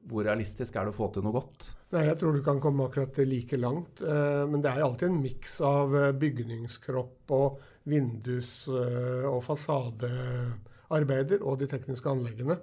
hvor, 0.06 0.26
realistisk 0.26 0.76
er 0.76 0.86
det 0.86 0.94
å 0.94 0.98
få 0.98 1.06
til 1.14 1.22
noe 1.26 1.34
godt? 1.34 1.70
Nei, 1.94 2.04
Jeg 2.08 2.18
tror 2.20 2.32
du 2.34 2.42
kan 2.46 2.62
komme 2.62 2.86
akkurat 2.86 3.18
like 3.26 3.58
langt. 3.58 4.02
Uh, 4.02 4.44
men 4.50 4.62
det 4.62 4.70
er 4.72 4.86
alltid 4.86 5.08
en 5.10 5.22
miks 5.22 5.60
av 5.66 5.94
eh, 5.94 6.14
bygningskropp 6.18 7.34
og 7.34 7.60
vindus- 7.86 8.66
og 8.66 9.40
fasadearbeider 9.46 11.38
og 11.46 11.60
de 11.60 11.70
tekniske 11.70 12.10
anleggene. 12.10 12.58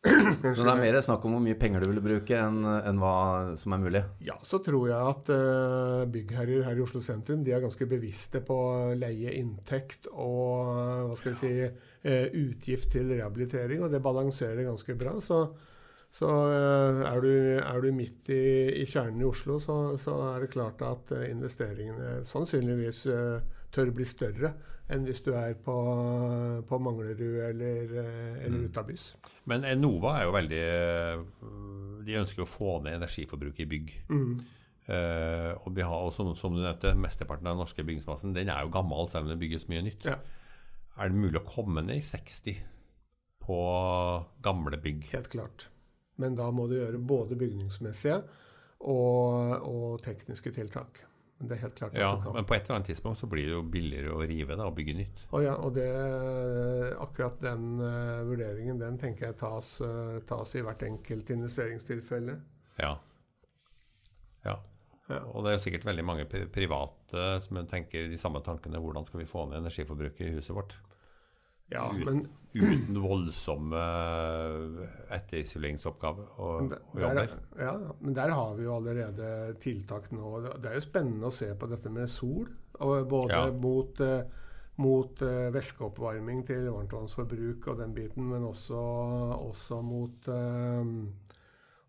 Så 0.00 0.64
det 0.64 0.72
er 0.72 0.80
mer 0.80 0.96
snakk 1.04 1.24
om 1.28 1.34
hvor 1.34 1.42
mye 1.44 1.58
penger 1.60 1.82
du 1.84 1.90
vil 1.90 2.00
bruke, 2.00 2.36
enn, 2.40 2.62
enn 2.64 3.00
hva 3.02 3.16
som 3.60 3.74
er 3.76 3.82
mulig? 3.82 4.00
Ja, 4.24 4.38
så 4.46 4.62
tror 4.64 4.86
jeg 4.88 4.96
at 4.96 5.28
uh, 5.28 6.04
byggherrer 6.08 6.64
her 6.64 6.78
i 6.78 6.84
Oslo 6.84 7.02
sentrum 7.04 7.42
de 7.44 7.52
er 7.52 7.60
ganske 7.60 7.88
bevisste 7.88 8.40
på 8.44 8.56
leie 8.96 9.34
inntekt 9.36 10.08
og 10.14 10.70
hva 11.10 11.18
skal 11.20 11.34
vi 11.34 11.40
si, 11.42 11.52
uh, 11.68 12.38
utgift 12.46 12.94
til 12.96 13.12
rehabilitering, 13.12 13.84
og 13.84 13.92
det 13.92 14.00
balanserer 14.04 14.64
ganske 14.64 14.96
bra. 14.96 15.18
Så, 15.20 15.42
så 16.08 16.32
uh, 16.32 17.04
er, 17.04 17.20
du, 17.20 17.32
er, 17.60 17.84
du, 17.84 17.92
midt 17.92 18.32
i, 18.32 18.42
i, 18.80 18.88
kjernen 18.88 19.20
i 19.20 19.28
Oslo, 19.28 19.60
så, 19.60 19.82
så, 20.00 20.16
er 20.30 20.46
det 20.46 20.54
klart 20.56 20.80
at 20.86 21.12
investeringene 21.28 22.22
sannsynligvis 22.30 23.04
tør 23.74 23.92
bli 23.94 24.06
større 24.08 24.52
enn 24.90 25.04
hvis 25.06 25.22
du 25.22 25.30
er 25.38 25.54
på, 25.62 25.74
på 26.66 26.78
Manglerud 26.82 27.42
eller, 27.46 27.92
eh, 28.02 28.40
eller 28.44 28.56
mm. 28.58 28.64
utabys. 28.70 29.04
Men 29.50 29.66
Enova 29.68 30.16
er 30.18 30.26
jo 30.26 30.32
veldig 30.34 30.64
De 32.06 32.16
ønsker 32.18 32.42
å 32.42 32.48
få 32.48 32.80
ned 32.84 32.98
energiforbruket 32.98 33.62
i 33.64 33.70
bygg. 33.70 33.94
Mm. 34.10 34.32
Uh, 34.90 35.52
og 35.62 35.74
vi 35.76 35.84
har, 35.86 35.94
også, 36.08 36.24
som, 36.34 36.56
du 36.56 36.64
nevnte, 36.64 36.96
Mesteparten 36.98 37.46
av 37.46 37.54
den 37.54 37.60
norske 37.62 37.84
bygningsmassen 37.86 38.32
den 38.34 38.50
er 38.50 38.64
jo 38.64 38.72
gammel, 38.74 39.06
selv 39.12 39.28
om 39.28 39.30
det 39.30 39.38
bygges 39.38 39.68
mye 39.70 39.84
nytt. 39.86 40.06
Ja. 40.08 40.16
Er 40.98 41.12
det 41.12 41.20
mulig 41.20 41.38
å 41.38 41.46
komme 41.46 41.84
ned 41.84 42.00
i 42.00 42.06
60 42.06 42.58
på 43.44 43.60
gamle 44.42 44.80
bygg? 44.82 45.06
Helt 45.12 45.30
klart. 45.30 45.68
Men 46.20 46.34
da 46.36 46.48
må 46.52 46.66
du 46.68 46.74
gjøre 46.80 46.98
både 46.98 47.38
bygningsmessige 47.38 48.18
og, 48.80 49.54
og 49.68 50.02
tekniske 50.04 50.52
tiltak. 50.56 51.04
Men 51.40 51.48
det 51.48 51.56
er 51.56 51.60
helt 51.62 51.76
klart 51.78 51.94
ja, 51.96 52.08
Men 52.34 52.44
på 52.44 52.52
et 52.52 52.66
eller 52.66 52.76
annet 52.76 52.90
tidspunkt 52.90 53.16
så 53.18 53.26
blir 53.30 53.46
det 53.48 53.54
jo 53.54 53.62
billigere 53.64 54.12
å 54.12 54.24
rive 54.28 54.58
da, 54.60 54.66
og 54.68 54.74
bygge 54.76 54.94
nytt. 54.98 55.22
Og, 55.30 55.40
ja, 55.46 55.54
og 55.56 55.72
det, 55.72 55.86
akkurat 57.00 57.38
den 57.40 57.78
uh, 57.80 58.20
vurderingen 58.28 58.80
den 58.82 58.98
tenker 59.00 59.30
jeg 59.30 59.38
tas, 59.40 59.70
uh, 59.80 60.18
tas, 60.28 60.52
i 60.52 60.64
hvert 60.66 60.84
enkelt 60.84 61.32
investeringstilfelle. 61.32 62.34
Ja. 62.76 62.92
ja. 64.44 64.58
ja. 65.08 65.22
Og 65.32 65.46
det 65.46 65.54
er 65.54 65.56
jo 65.56 65.64
sikkert 65.64 65.88
veldig 65.88 66.04
mange 66.10 66.28
private 66.28 67.24
som 67.46 67.62
tenker 67.72 68.12
de 68.12 68.20
samme 68.20 68.44
tankene. 68.44 68.82
Hvordan 68.84 69.08
skal 69.08 69.24
vi 69.24 69.30
få 69.32 69.48
ned 69.48 69.62
energiforbruket 69.62 70.26
i 70.28 70.34
huset 70.36 70.52
vårt? 70.58 70.76
Ja, 71.70 71.86
men 72.04 72.24
uten 72.54 72.98
voldsomme 72.98 73.80
etterisoleringsoppgaver 75.14 76.32
og, 76.42 76.74
og 76.74 76.98
jobber. 76.98 77.36
ja, 77.58 77.76
men 78.00 78.16
der 78.16 78.34
har 78.34 78.56
vi 78.58 78.66
jo 78.66 78.74
allerede 78.74 79.30
tiltak 79.62 80.10
nå. 80.14 80.34
Det 80.58 80.72
er 80.72 80.78
jo 80.80 80.84
spennende 80.84 81.30
å 81.30 81.34
se 81.34 81.52
på 81.54 81.70
dette 81.70 81.92
med 81.94 82.10
sol. 82.10 82.48
både 82.74 83.30
ja. 83.30 83.46
mot, 83.54 84.02
uh, 84.02 84.50
mot 84.82 85.22
uh, 85.22 85.48
væskeoppvarming 85.54 86.44
til 86.46 86.66
varmtvannsforbruk 86.74 87.70
og 87.70 87.82
den 87.84 87.94
biten, 87.94 88.26
men 88.32 88.46
også, 88.50 88.80
også 89.38 89.82
mot 89.86 90.30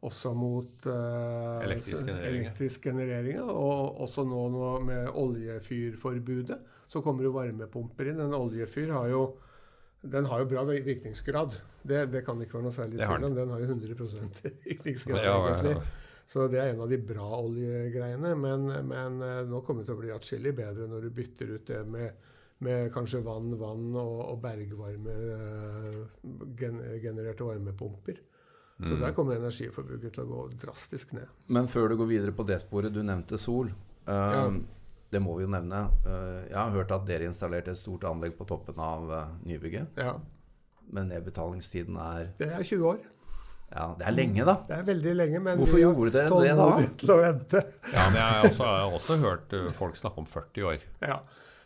også 0.02 0.32
mot 0.34 0.86
elektrisk 0.90 2.08
generering. 2.08 2.46
Elektrisk 2.46 2.86
generering 2.90 3.42
og 3.44 4.02
også 4.02 4.26
nå, 4.26 4.48
nå 4.50 4.70
med 4.86 5.10
oljefyrforbudet 5.14 6.58
så 6.90 7.02
kommer 7.06 7.24
jo 7.24 7.36
varmepumper 7.36 8.10
inn. 8.10 8.20
En 8.20 8.34
oljefyr 8.34 8.90
har 8.98 9.12
jo 9.14 9.22
den 10.02 10.26
har 10.26 10.40
jo 10.40 10.46
bra 10.50 10.64
virkningsgrad. 10.66 11.56
Det, 11.82 12.06
det 12.10 12.24
kan 12.26 12.40
ikke 12.42 12.58
være 12.58 12.66
noe 12.66 12.76
særlig 12.76 12.98
tvil 13.02 13.28
om. 13.28 13.36
Den 13.38 13.52
har 13.54 13.62
jo 13.62 13.68
100 13.70 14.08
virkningsgrad, 14.66 15.22
ja, 15.26 15.36
egentlig. 15.52 15.76
Så 16.32 16.48
det 16.48 16.62
er 16.62 16.72
en 16.72 16.82
av 16.86 16.90
de 16.90 16.98
bra 17.04 17.28
oljegreiene. 17.42 18.34
Men, 18.40 18.66
men 18.88 19.22
eh, 19.26 19.42
nå 19.50 19.62
kommer 19.68 19.84
det 19.84 19.92
til 19.92 20.00
å 20.00 20.02
bli 20.02 20.14
atskillig 20.16 20.56
bedre 20.58 20.88
når 20.90 21.06
du 21.06 21.14
bytter 21.20 21.54
ut 21.54 21.70
det 21.70 21.82
med, 21.92 22.28
med 22.66 22.90
kanskje 22.96 23.22
vann, 23.26 23.54
vann 23.60 23.90
og, 24.00 24.18
og 24.32 24.42
bergvarme 24.42 25.16
uh, 25.22 26.52
genererte 26.58 27.46
varmepumper. 27.46 28.22
Så 28.82 28.96
mm. 28.96 29.02
der 29.04 29.14
kommer 29.14 29.38
energiforbruket 29.38 30.16
til 30.16 30.24
å 30.24 30.30
gå 30.32 30.46
drastisk 30.64 31.12
ned. 31.14 31.30
Men 31.54 31.68
før 31.70 31.92
du 31.92 32.00
går 32.00 32.14
videre 32.16 32.34
på 32.34 32.48
det 32.50 32.58
sporet, 32.64 32.94
du 32.96 33.04
nevnte 33.06 33.38
sol. 33.38 33.70
Uh, 34.08 34.16
ja. 34.16 34.46
Det 35.12 35.20
må 35.20 35.36
vi 35.36 35.44
jo 35.44 35.52
nevne. 35.52 35.86
Eh, 36.08 36.44
jeg 36.48 36.58
har 36.58 36.70
hørt 36.72 36.92
at 36.96 37.08
dere 37.08 37.28
installerte 37.28 37.74
et 37.74 37.80
stort 37.80 38.06
anlegg 38.08 38.38
på 38.38 38.48
toppen 38.48 38.78
av 38.80 39.10
eh, 39.12 39.34
nybygget. 39.50 39.98
Ja. 40.00 40.16
Men 40.92 41.12
nedbetalingstiden 41.12 41.98
er 42.00 42.32
Det 42.40 42.48
er 42.48 42.64
20 42.64 42.88
år. 42.94 43.02
Ja, 43.72 43.90
Det 44.00 44.08
er 44.08 44.16
lenge, 44.16 44.46
da. 44.48 44.56
Det 44.68 44.78
er 44.78 44.88
veldig 44.88 45.14
lenge, 45.16 45.42
men 45.44 45.60
Hvorfor 45.60 45.80
gjorde 45.80 46.12
dere 46.16 46.40
det 46.44 46.56
da? 46.60 46.70
Til 47.04 47.14
å 47.14 47.20
vente. 47.22 47.64
ja, 47.94 48.08
men 48.08 48.18
jeg 48.20 48.28
har, 48.28 48.48
også, 48.50 48.64
jeg 48.68 48.86
har 48.86 48.96
også 49.00 49.20
hørt 49.26 49.54
eh, 49.56 49.70
folk 49.76 50.00
snakke 50.00 50.24
om 50.24 50.32
40 50.32 50.72
år. 50.72 50.88
Ja, 51.04 51.20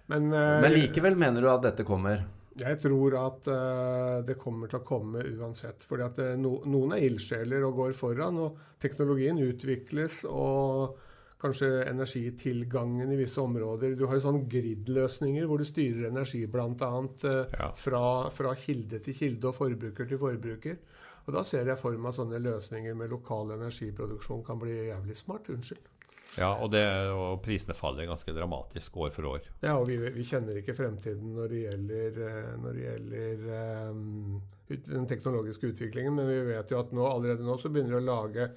Men, 0.06 0.28
uh, 0.30 0.62
men 0.62 0.70
likevel 0.70 1.16
mener 1.18 1.42
du 1.42 1.50
at 1.50 1.64
dette 1.66 1.86
kommer? 1.86 2.28
Jeg 2.62 2.78
tror 2.78 3.16
at 3.18 3.48
uh, 3.50 4.22
det 4.26 4.38
kommer 4.38 4.70
til 4.70 4.78
å 4.78 4.86
komme 4.86 5.24
uansett. 5.26 5.82
fordi 5.86 6.06
at 6.06 6.22
no, 6.38 6.60
noen 6.70 6.94
er 6.94 7.08
ildsjeler 7.08 7.66
og 7.66 7.82
går 7.82 7.98
foran, 7.98 8.38
og 8.38 8.62
teknologien 8.82 9.42
utvikles. 9.42 10.24
og 10.30 10.98
kanskje 11.42 11.70
energitilgangen 11.90 13.12
i 13.12 13.18
visse 13.20 13.42
områder. 13.42 13.96
Du 13.96 14.06
har 14.08 14.18
jo 14.18 14.24
sånne 14.24 14.46
grid-løsninger 14.50 15.48
hvor 15.50 15.62
du 15.62 15.68
styrer 15.68 16.10
energi 16.10 16.46
bl.a. 16.52 16.92
Eh, 17.30 17.58
ja. 17.60 17.72
fra, 17.78 18.06
fra 18.34 18.54
kilde 18.60 19.02
til 19.04 19.18
kilde 19.18 19.52
og 19.52 19.58
forbruker 19.58 20.10
til 20.10 20.22
forbruker. 20.22 20.80
Og 21.26 21.34
Da 21.34 21.42
ser 21.44 21.66
jeg 21.66 21.82
for 21.82 21.98
meg 21.98 22.14
at 22.14 22.20
sånne 22.20 22.40
løsninger 22.40 22.96
med 22.98 23.12
lokal 23.12 23.56
energiproduksjon 23.58 24.46
kan 24.46 24.62
bli 24.62 24.76
jævlig 24.92 25.18
smart. 25.18 25.50
Unnskyld. 25.50 25.92
Ja, 26.36 26.50
og, 26.60 26.68
det, 26.74 26.84
og, 27.16 27.40
prisene 27.44 27.76
faller 27.78 28.10
ganske 28.10 28.34
dramatisk 28.36 28.98
år 29.00 29.12
for 29.16 29.30
år. 29.30 29.46
Ja, 29.64 29.78
og 29.80 29.88
vi, 29.88 29.98
vi 30.14 30.26
kjenner 30.28 30.58
ikke 30.60 30.76
fremtiden 30.76 31.32
når 31.36 31.52
det 31.52 31.62
gjelder, 31.62 32.20
eh, 32.28 32.50
når 32.62 32.76
det 32.76 32.86
gjelder 32.86 33.46
um, 33.92 34.42
den 34.68 35.08
teknologiske 35.08 35.72
utviklingen, 35.72 36.16
men 36.18 36.28
vi 36.30 36.42
vet 36.50 36.72
jo 36.74 36.82
at 36.82 36.92
nå, 36.96 37.06
allerede 37.08 37.46
nå 37.46 37.56
så 37.62 37.72
begynner 37.72 37.96
de 37.96 38.02
å 38.02 38.10
lage 38.10 38.50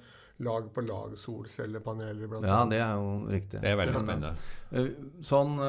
lag 0.45 0.69
på 0.73 0.81
lag 0.87 1.17
solcellepaneler. 1.19 2.29
Blant 2.31 2.47
ja, 2.47 2.61
det 2.69 2.79
er 2.83 2.95
jo 2.95 3.11
riktig. 3.27 3.59
Det 3.63 3.73
er 3.73 3.77
veldig 3.79 4.01
spennende. 4.03 4.31
Eh, 4.71 4.89
sånn, 5.25 5.59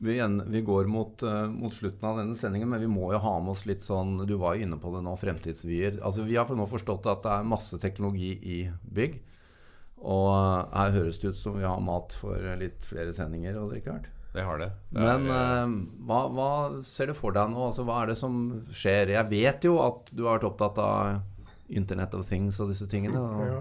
vi, 0.00 0.14
Vi, 0.16 0.40
vi 0.46 0.60
går 0.64 0.86
mot, 0.88 1.22
uh, 1.22 1.46
mot, 1.52 1.74
slutten 1.74 2.08
av 2.08 2.20
denne 2.22 2.36
sendingen, 2.36 2.70
men 2.72 2.80
vi 2.80 2.88
må 2.88 3.10
jo 3.12 3.18
ha 3.20 3.34
med 3.40 3.52
oss 3.52 3.66
litt 3.68 3.82
sånn 3.84 4.22
Du 4.24 4.38
var 4.40 4.56
jo 4.56 4.64
inne 4.64 4.78
på 4.80 4.92
det 4.94 5.02
nå, 5.04 5.12
fremtidsvyer. 5.20 5.98
Altså, 6.00 6.24
vi 6.24 6.38
har 6.40 6.48
nå 6.48 6.68
forstått 6.68 7.08
at 7.10 7.20
det 7.26 7.34
er 7.34 7.50
masse 7.50 7.80
teknologi 7.82 8.32
i 8.40 8.62
bygg. 8.96 9.20
Og 10.00 10.30
her 10.72 10.94
høres 10.96 11.20
det 11.20 11.34
ut 11.34 11.36
som 11.36 11.58
vi 11.58 11.68
har 11.68 11.82
mat 11.84 12.16
for 12.16 12.40
litt 12.56 12.88
flere 12.88 13.12
sendinger. 13.16 13.60
Og 13.60 13.74
Richard. 13.76 14.08
Det 14.32 14.44
har 14.46 14.60
det. 14.62 14.70
det 14.94 15.02
men 15.02 15.26
er, 15.26 15.66
uh, 15.66 15.76
hva, 16.06 16.20
hva, 16.32 16.50
ser 16.86 17.10
du 17.10 17.16
for 17.18 17.34
deg 17.34 17.50
nå? 17.52 17.66
Altså, 17.66 17.84
hva 17.84 18.00
er 18.02 18.12
det 18.12 18.18
som 18.20 18.40
skjer? 18.72 19.12
Jeg 19.16 19.28
vet 19.32 19.66
jo 19.66 19.76
at 19.82 20.12
du 20.14 20.24
har 20.24 20.38
vært 20.38 20.48
opptatt 20.52 20.80
av 20.80 21.20
Internet 21.70 22.14
of 22.18 22.26
Things 22.28 22.58
og 22.60 22.72
disse 22.72 22.88
tingene. 22.90 23.20
Og, 23.20 23.44
ja. 23.46 23.60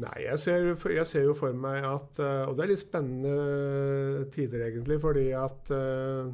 Nei, 0.00 0.20
jeg 0.22 0.38
ser, 0.38 0.68
jeg 0.94 1.06
ser, 1.10 1.24
jo 1.26 1.34
for 1.34 1.56
meg 1.56 1.82
at 1.82 2.20
eh, 2.22 2.44
Og 2.46 2.54
det 2.54 2.62
er 2.62 2.70
litt 2.70 2.82
spennende 2.84 4.28
tider, 4.30 4.62
egentlig, 4.68 5.00
fordi 5.02 5.24
at 5.34 5.72
eh, 5.74 6.28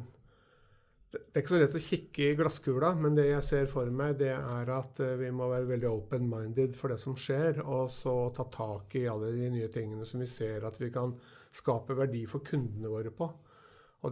Det 1.09 1.23
er 1.31 1.41
ikke 1.41 1.53
så 1.55 1.61
lett 1.63 1.77
å 1.79 1.81
kikke 1.81 2.27
i 2.27 2.35
glasskula, 2.37 2.91
men 2.99 3.17
det 3.17 3.25
jeg 3.31 3.47
ser 3.47 3.71
for 3.71 3.89
meg, 3.89 4.19
det 4.21 4.35
er 4.35 4.69
at 4.75 5.01
eh, 5.01 5.15
vi 5.17 5.31
må 5.33 5.49
være 5.49 5.71
veldig 5.71 5.89
open-minded 5.89 6.77
for 6.77 6.93
det 6.93 6.99
som 7.01 7.17
skjer, 7.17 7.63
og 7.65 7.89
så 7.89 8.15
ta 8.37 8.45
tak 8.53 8.93
i 8.99 9.07
alle 9.09 9.33
de 9.33 9.49
nye 9.55 9.71
tingene 9.73 10.05
som 10.05 10.21
vi 10.21 10.29
ser 10.29 10.67
at 10.67 10.77
vi 10.77 10.91
kan 10.93 11.15
skape 11.57 11.97
verdi 11.97 12.27
for 12.29 12.45
kundene 12.45 12.93
våre 12.93 13.09
på. 13.09 13.31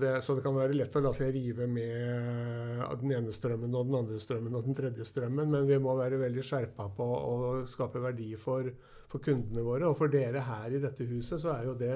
Det, 0.01 0.11
så 0.21 0.35
det 0.35 0.43
kan 0.43 0.55
være 0.57 0.75
lett 0.75 0.95
å 0.97 1.01
la 1.03 1.11
seg 1.15 1.31
rive 1.35 1.67
med 1.71 2.81
den 3.01 3.13
ene 3.15 3.31
strømmen 3.31 3.75
og 3.77 3.87
den 3.87 3.97
andre 4.01 4.19
strømmen 4.19 4.57
og 4.57 4.65
den 4.67 4.75
tredje 4.77 5.07
strømmen, 5.07 5.51
men 5.51 5.69
vi 5.69 5.77
må 5.79 5.95
være 5.95 6.19
veldig 6.19 6.43
skjerpa 6.43 6.89
på 6.97 7.05
å 7.05 7.35
skape 7.71 8.01
verdi 8.03 8.33
for, 8.39 8.67
for, 9.11 9.23
kundene 9.23 9.63
våre. 9.63 9.87
Og 9.87 9.95
for 9.99 10.11
dere 10.11 10.43
her 10.43 10.75
i 10.75 10.81
dette 10.83 11.07
huset 11.07 11.39
så 11.43 11.53
er 11.53 11.69
jo 11.69 11.77
det 11.79 11.93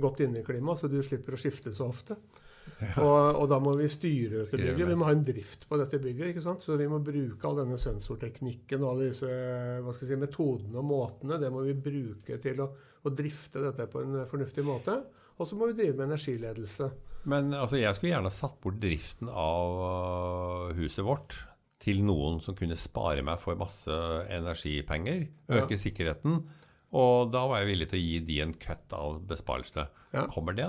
godt 0.00 0.22
inneklima, 0.24 0.76
så 0.78 0.88
du 0.88 0.96
slipper 1.04 1.36
å 1.36 1.42
skifte 1.42 1.74
så 1.76 1.90
ofte. 1.92 2.16
Og, 2.98 3.36
og, 3.38 3.44
da 3.50 3.58
må 3.62 3.74
vi 3.78 3.86
styre 3.90 4.42
dette 4.42 4.58
bygget. 4.58 4.88
Vi 4.88 4.96
må 4.98 5.06
ha 5.06 5.14
en 5.14 5.24
drift 5.26 5.68
på 5.70 5.78
dette 5.80 6.00
bygget. 6.02 6.32
ikke 6.32 6.44
sant? 6.44 6.64
Så 6.64 6.76
vi 6.80 6.88
må 6.90 6.98
bruke 7.04 7.48
all 7.48 7.60
denne 7.62 7.78
sensorteknikken 7.80 8.82
og 8.82 8.90
alle 8.90 9.10
disse 9.12 9.28
hva 9.28 9.94
skal 9.94 10.08
jeg 10.08 10.16
si, 10.16 10.20
metodene 10.22 10.80
og 10.80 10.88
måtene. 10.88 11.38
Det 11.42 11.52
må 11.54 11.62
vi 11.66 11.76
bruke 11.78 12.40
til 12.42 12.64
å, 12.64 12.68
å 13.02 13.14
drifte 13.14 13.62
dette 13.62 13.86
på 13.92 14.02
en 14.02 14.22
fornuftig 14.30 14.66
måte. 14.66 14.98
Og 15.38 15.48
så 15.48 15.58
må 15.58 15.70
vi 15.70 15.78
drive 15.78 15.96
med 16.00 16.10
energiledelse. 16.10 16.90
Men 17.30 17.54
altså, 17.54 17.78
jeg 17.78 17.94
skulle 17.96 18.16
gjerne 18.16 18.34
satt 18.34 18.58
bort 18.62 18.80
driften 18.82 19.30
av 19.30 19.78
uh, 19.78 20.74
huset 20.78 21.06
vårt 21.06 21.38
til 21.82 22.02
noen 22.06 22.38
som 22.42 22.54
kunne 22.58 22.78
spare 22.78 23.24
meg 23.26 23.40
for 23.42 23.58
masse 23.58 23.94
energipenger, 24.30 25.24
øke 25.50 25.74
ja. 25.74 25.80
sikkerheten. 25.82 26.42
Og 26.98 27.30
da 27.32 27.46
var 27.48 27.62
jeg 27.62 27.72
villig 27.72 27.88
til 27.90 27.98
å 27.98 28.02
gi 28.02 28.18
de 28.28 28.40
en 28.44 28.54
cut 28.60 28.94
av 28.94 29.22
besparelsene. 29.30 29.86
Ja. 30.12 30.26
Kommer 30.30 30.54
det? 30.54 30.68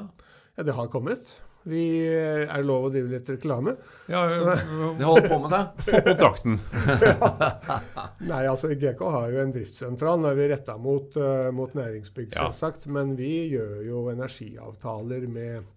Ja, 0.55 0.65
det 0.65 0.77
har 0.77 0.89
kommet. 0.93 1.29
Vi 1.69 1.83
er 2.07 2.49
det 2.49 2.67
lov 2.67 2.89
å 2.89 2.91
drive 2.91 3.11
litt 3.13 3.29
reklame. 3.31 3.75
Ja, 4.11 4.25
De 4.97 5.05
holder 5.07 5.29
på 5.31 5.37
med 5.45 5.53
det. 5.53 5.61
Få 5.87 6.01
kontrakten. 6.07 6.57
ja. 7.05 7.77
Nei, 8.31 8.41
altså 8.51 8.73
GK 8.75 9.05
har 9.15 9.29
jo 9.31 9.43
en 9.43 9.53
driftssentral. 9.55 10.19
Nå 10.19 10.31
er 10.33 10.41
vi 10.41 10.49
retta 10.51 10.75
mot, 10.81 11.15
uh, 11.15 11.51
mot 11.55 11.77
næringsbygg, 11.77 12.33
selvsagt. 12.35 12.89
Men 12.91 13.15
vi 13.19 13.31
gjør 13.53 13.79
jo 13.87 14.09
energiavtaler 14.11 15.29
med 15.31 15.71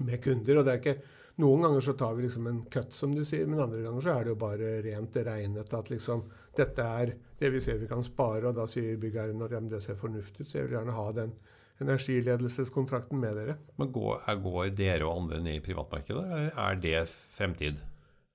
med 0.00 0.22
kunder. 0.24 0.58
og 0.58 0.66
det 0.66 0.72
er 0.74 0.82
ikke 0.82 1.00
Noen 1.40 1.62
ganger 1.64 1.80
så 1.80 1.94
tar 1.96 2.16
vi 2.18 2.26
liksom 2.26 2.48
en 2.50 2.58
cut, 2.68 2.90
som 2.92 3.14
du 3.16 3.22
sier, 3.24 3.46
men 3.48 3.62
andre 3.62 3.78
ganger 3.80 4.04
så 4.04 4.12
er 4.12 4.26
det 4.26 4.32
jo 4.34 4.40
bare 4.42 4.72
rent 4.84 5.14
regnet 5.24 5.70
at 5.72 5.88
liksom 5.88 6.26
dette 6.58 6.84
er 6.84 7.14
det 7.40 7.48
vi 7.54 7.62
ser 7.64 7.78
vi 7.80 7.88
kan 7.88 8.02
spare, 8.04 8.50
og 8.50 8.58
da 8.58 8.66
sier 8.68 8.98
byggherren 9.00 9.40
at 9.46 9.54
ja, 9.54 9.60
men 9.62 9.70
det 9.72 9.80
ser 9.80 9.96
fornuftig 9.96 10.44
ut, 10.44 10.50
så 10.50 10.58
jeg 10.58 10.66
vil 10.66 10.76
gjerne 10.76 10.96
ha 10.98 11.06
den 11.16 11.32
energiledelseskontrakten 11.80 13.20
med 13.20 13.38
dere. 13.40 13.56
Men 13.80 13.92
går, 13.94 14.26
går 14.44 14.74
dere 14.76 15.06
og 15.06 15.22
andre 15.22 15.40
ned 15.44 15.60
i 15.60 15.64
privatmarkedet, 15.64 16.26
eller 16.26 16.52
er 16.68 16.82
det 16.82 17.06
fremtid? 17.36 17.80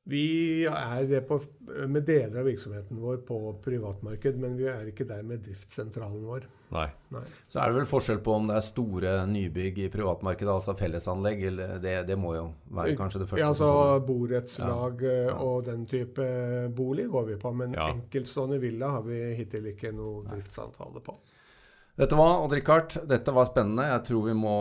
Vi 0.05 0.65
er 0.69 1.07
det 1.09 1.23
på, 1.25 1.39
med 1.89 2.03
deler 2.05 2.43
av 2.43 2.45
virksomheten 2.45 2.99
vår 3.01 3.23
på 3.25 3.39
privatmarked, 3.65 4.35
men 4.37 4.53
vi 4.53 4.67
er 4.69 4.91
ikke 4.91 5.07
der 5.09 5.23
med 5.25 5.41
driftssentralen 5.47 6.21
vår. 6.27 6.45
Nei. 6.75 6.85
Nei. 7.13 7.23
Så 7.49 7.57
er 7.57 7.71
det 7.71 7.79
vel 7.79 7.87
forskjell 7.89 8.21
på 8.25 8.35
om 8.37 8.51
det 8.51 8.59
er 8.59 8.65
store 8.67 9.15
nybygg 9.31 9.79
i 9.81 9.89
privatmarkedet, 9.89 10.51
altså 10.53 10.75
fellesanlegg, 10.77 11.41
eller 11.49 11.79
det, 11.81 11.95
det 12.05 12.19
må 12.21 12.35
jo 12.37 12.45
være 12.77 12.93
kanskje 12.99 13.23
det 13.23 13.29
første? 13.31 13.41
Ja, 13.41 13.49
altså 13.49 13.71
borettslag 14.05 15.01
ja. 15.07 15.15
ja. 15.31 15.39
og 15.41 15.65
den 15.71 15.87
type 15.89 16.27
bolig 16.77 17.07
går 17.09 17.31
vi 17.31 17.39
på, 17.41 17.55
men 17.57 17.73
ja. 17.73 17.89
enkeltstående 17.95 18.61
villa 18.61 18.93
har 18.99 19.09
vi 19.09 19.23
hittil 19.39 19.73
ikke 19.73 19.89
noe 19.95 20.21
driftsavtale 20.29 21.01
på. 21.01 21.17
Dette 21.95 22.15
var 22.15 22.43
Odd 22.43 22.51
Rikard. 22.51 23.07
Dette 23.07 23.31
var 23.31 23.45
spennende. 23.45 23.85
Jeg 23.87 24.03
tror 24.09 24.25
vi 24.27 24.33
må 24.35 24.55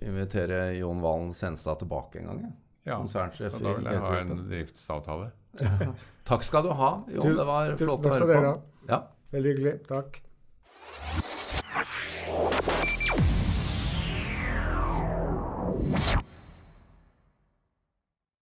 invitere 0.00 0.60
Jon 0.78 1.02
Valen 1.04 1.34
Senstad 1.36 1.82
tilbake 1.82 2.22
en 2.22 2.30
gang. 2.30 2.46
Ja, 2.88 2.96
Konsernsjef. 2.96 3.58
Da 3.60 3.74
vil 3.76 3.90
jeg 3.90 4.00
ha 4.00 4.12
en 4.22 4.32
driftsavtale. 4.48 5.28
Takk 6.28 6.46
skal 6.46 6.64
du 6.64 6.72
ha, 6.78 6.92
Jon. 7.12 7.36
Det 7.36 7.48
var 7.50 7.74
Tusen 7.74 7.84
flott 7.90 8.08
å 8.08 8.14
høre 8.14 8.30
dere. 8.32 8.54
på. 8.54 8.88
Ja. 8.88 9.02
Veldig 9.36 9.54
hyggelig. 9.56 9.76
Takk. 9.92 10.22
Yeah. 15.88 16.27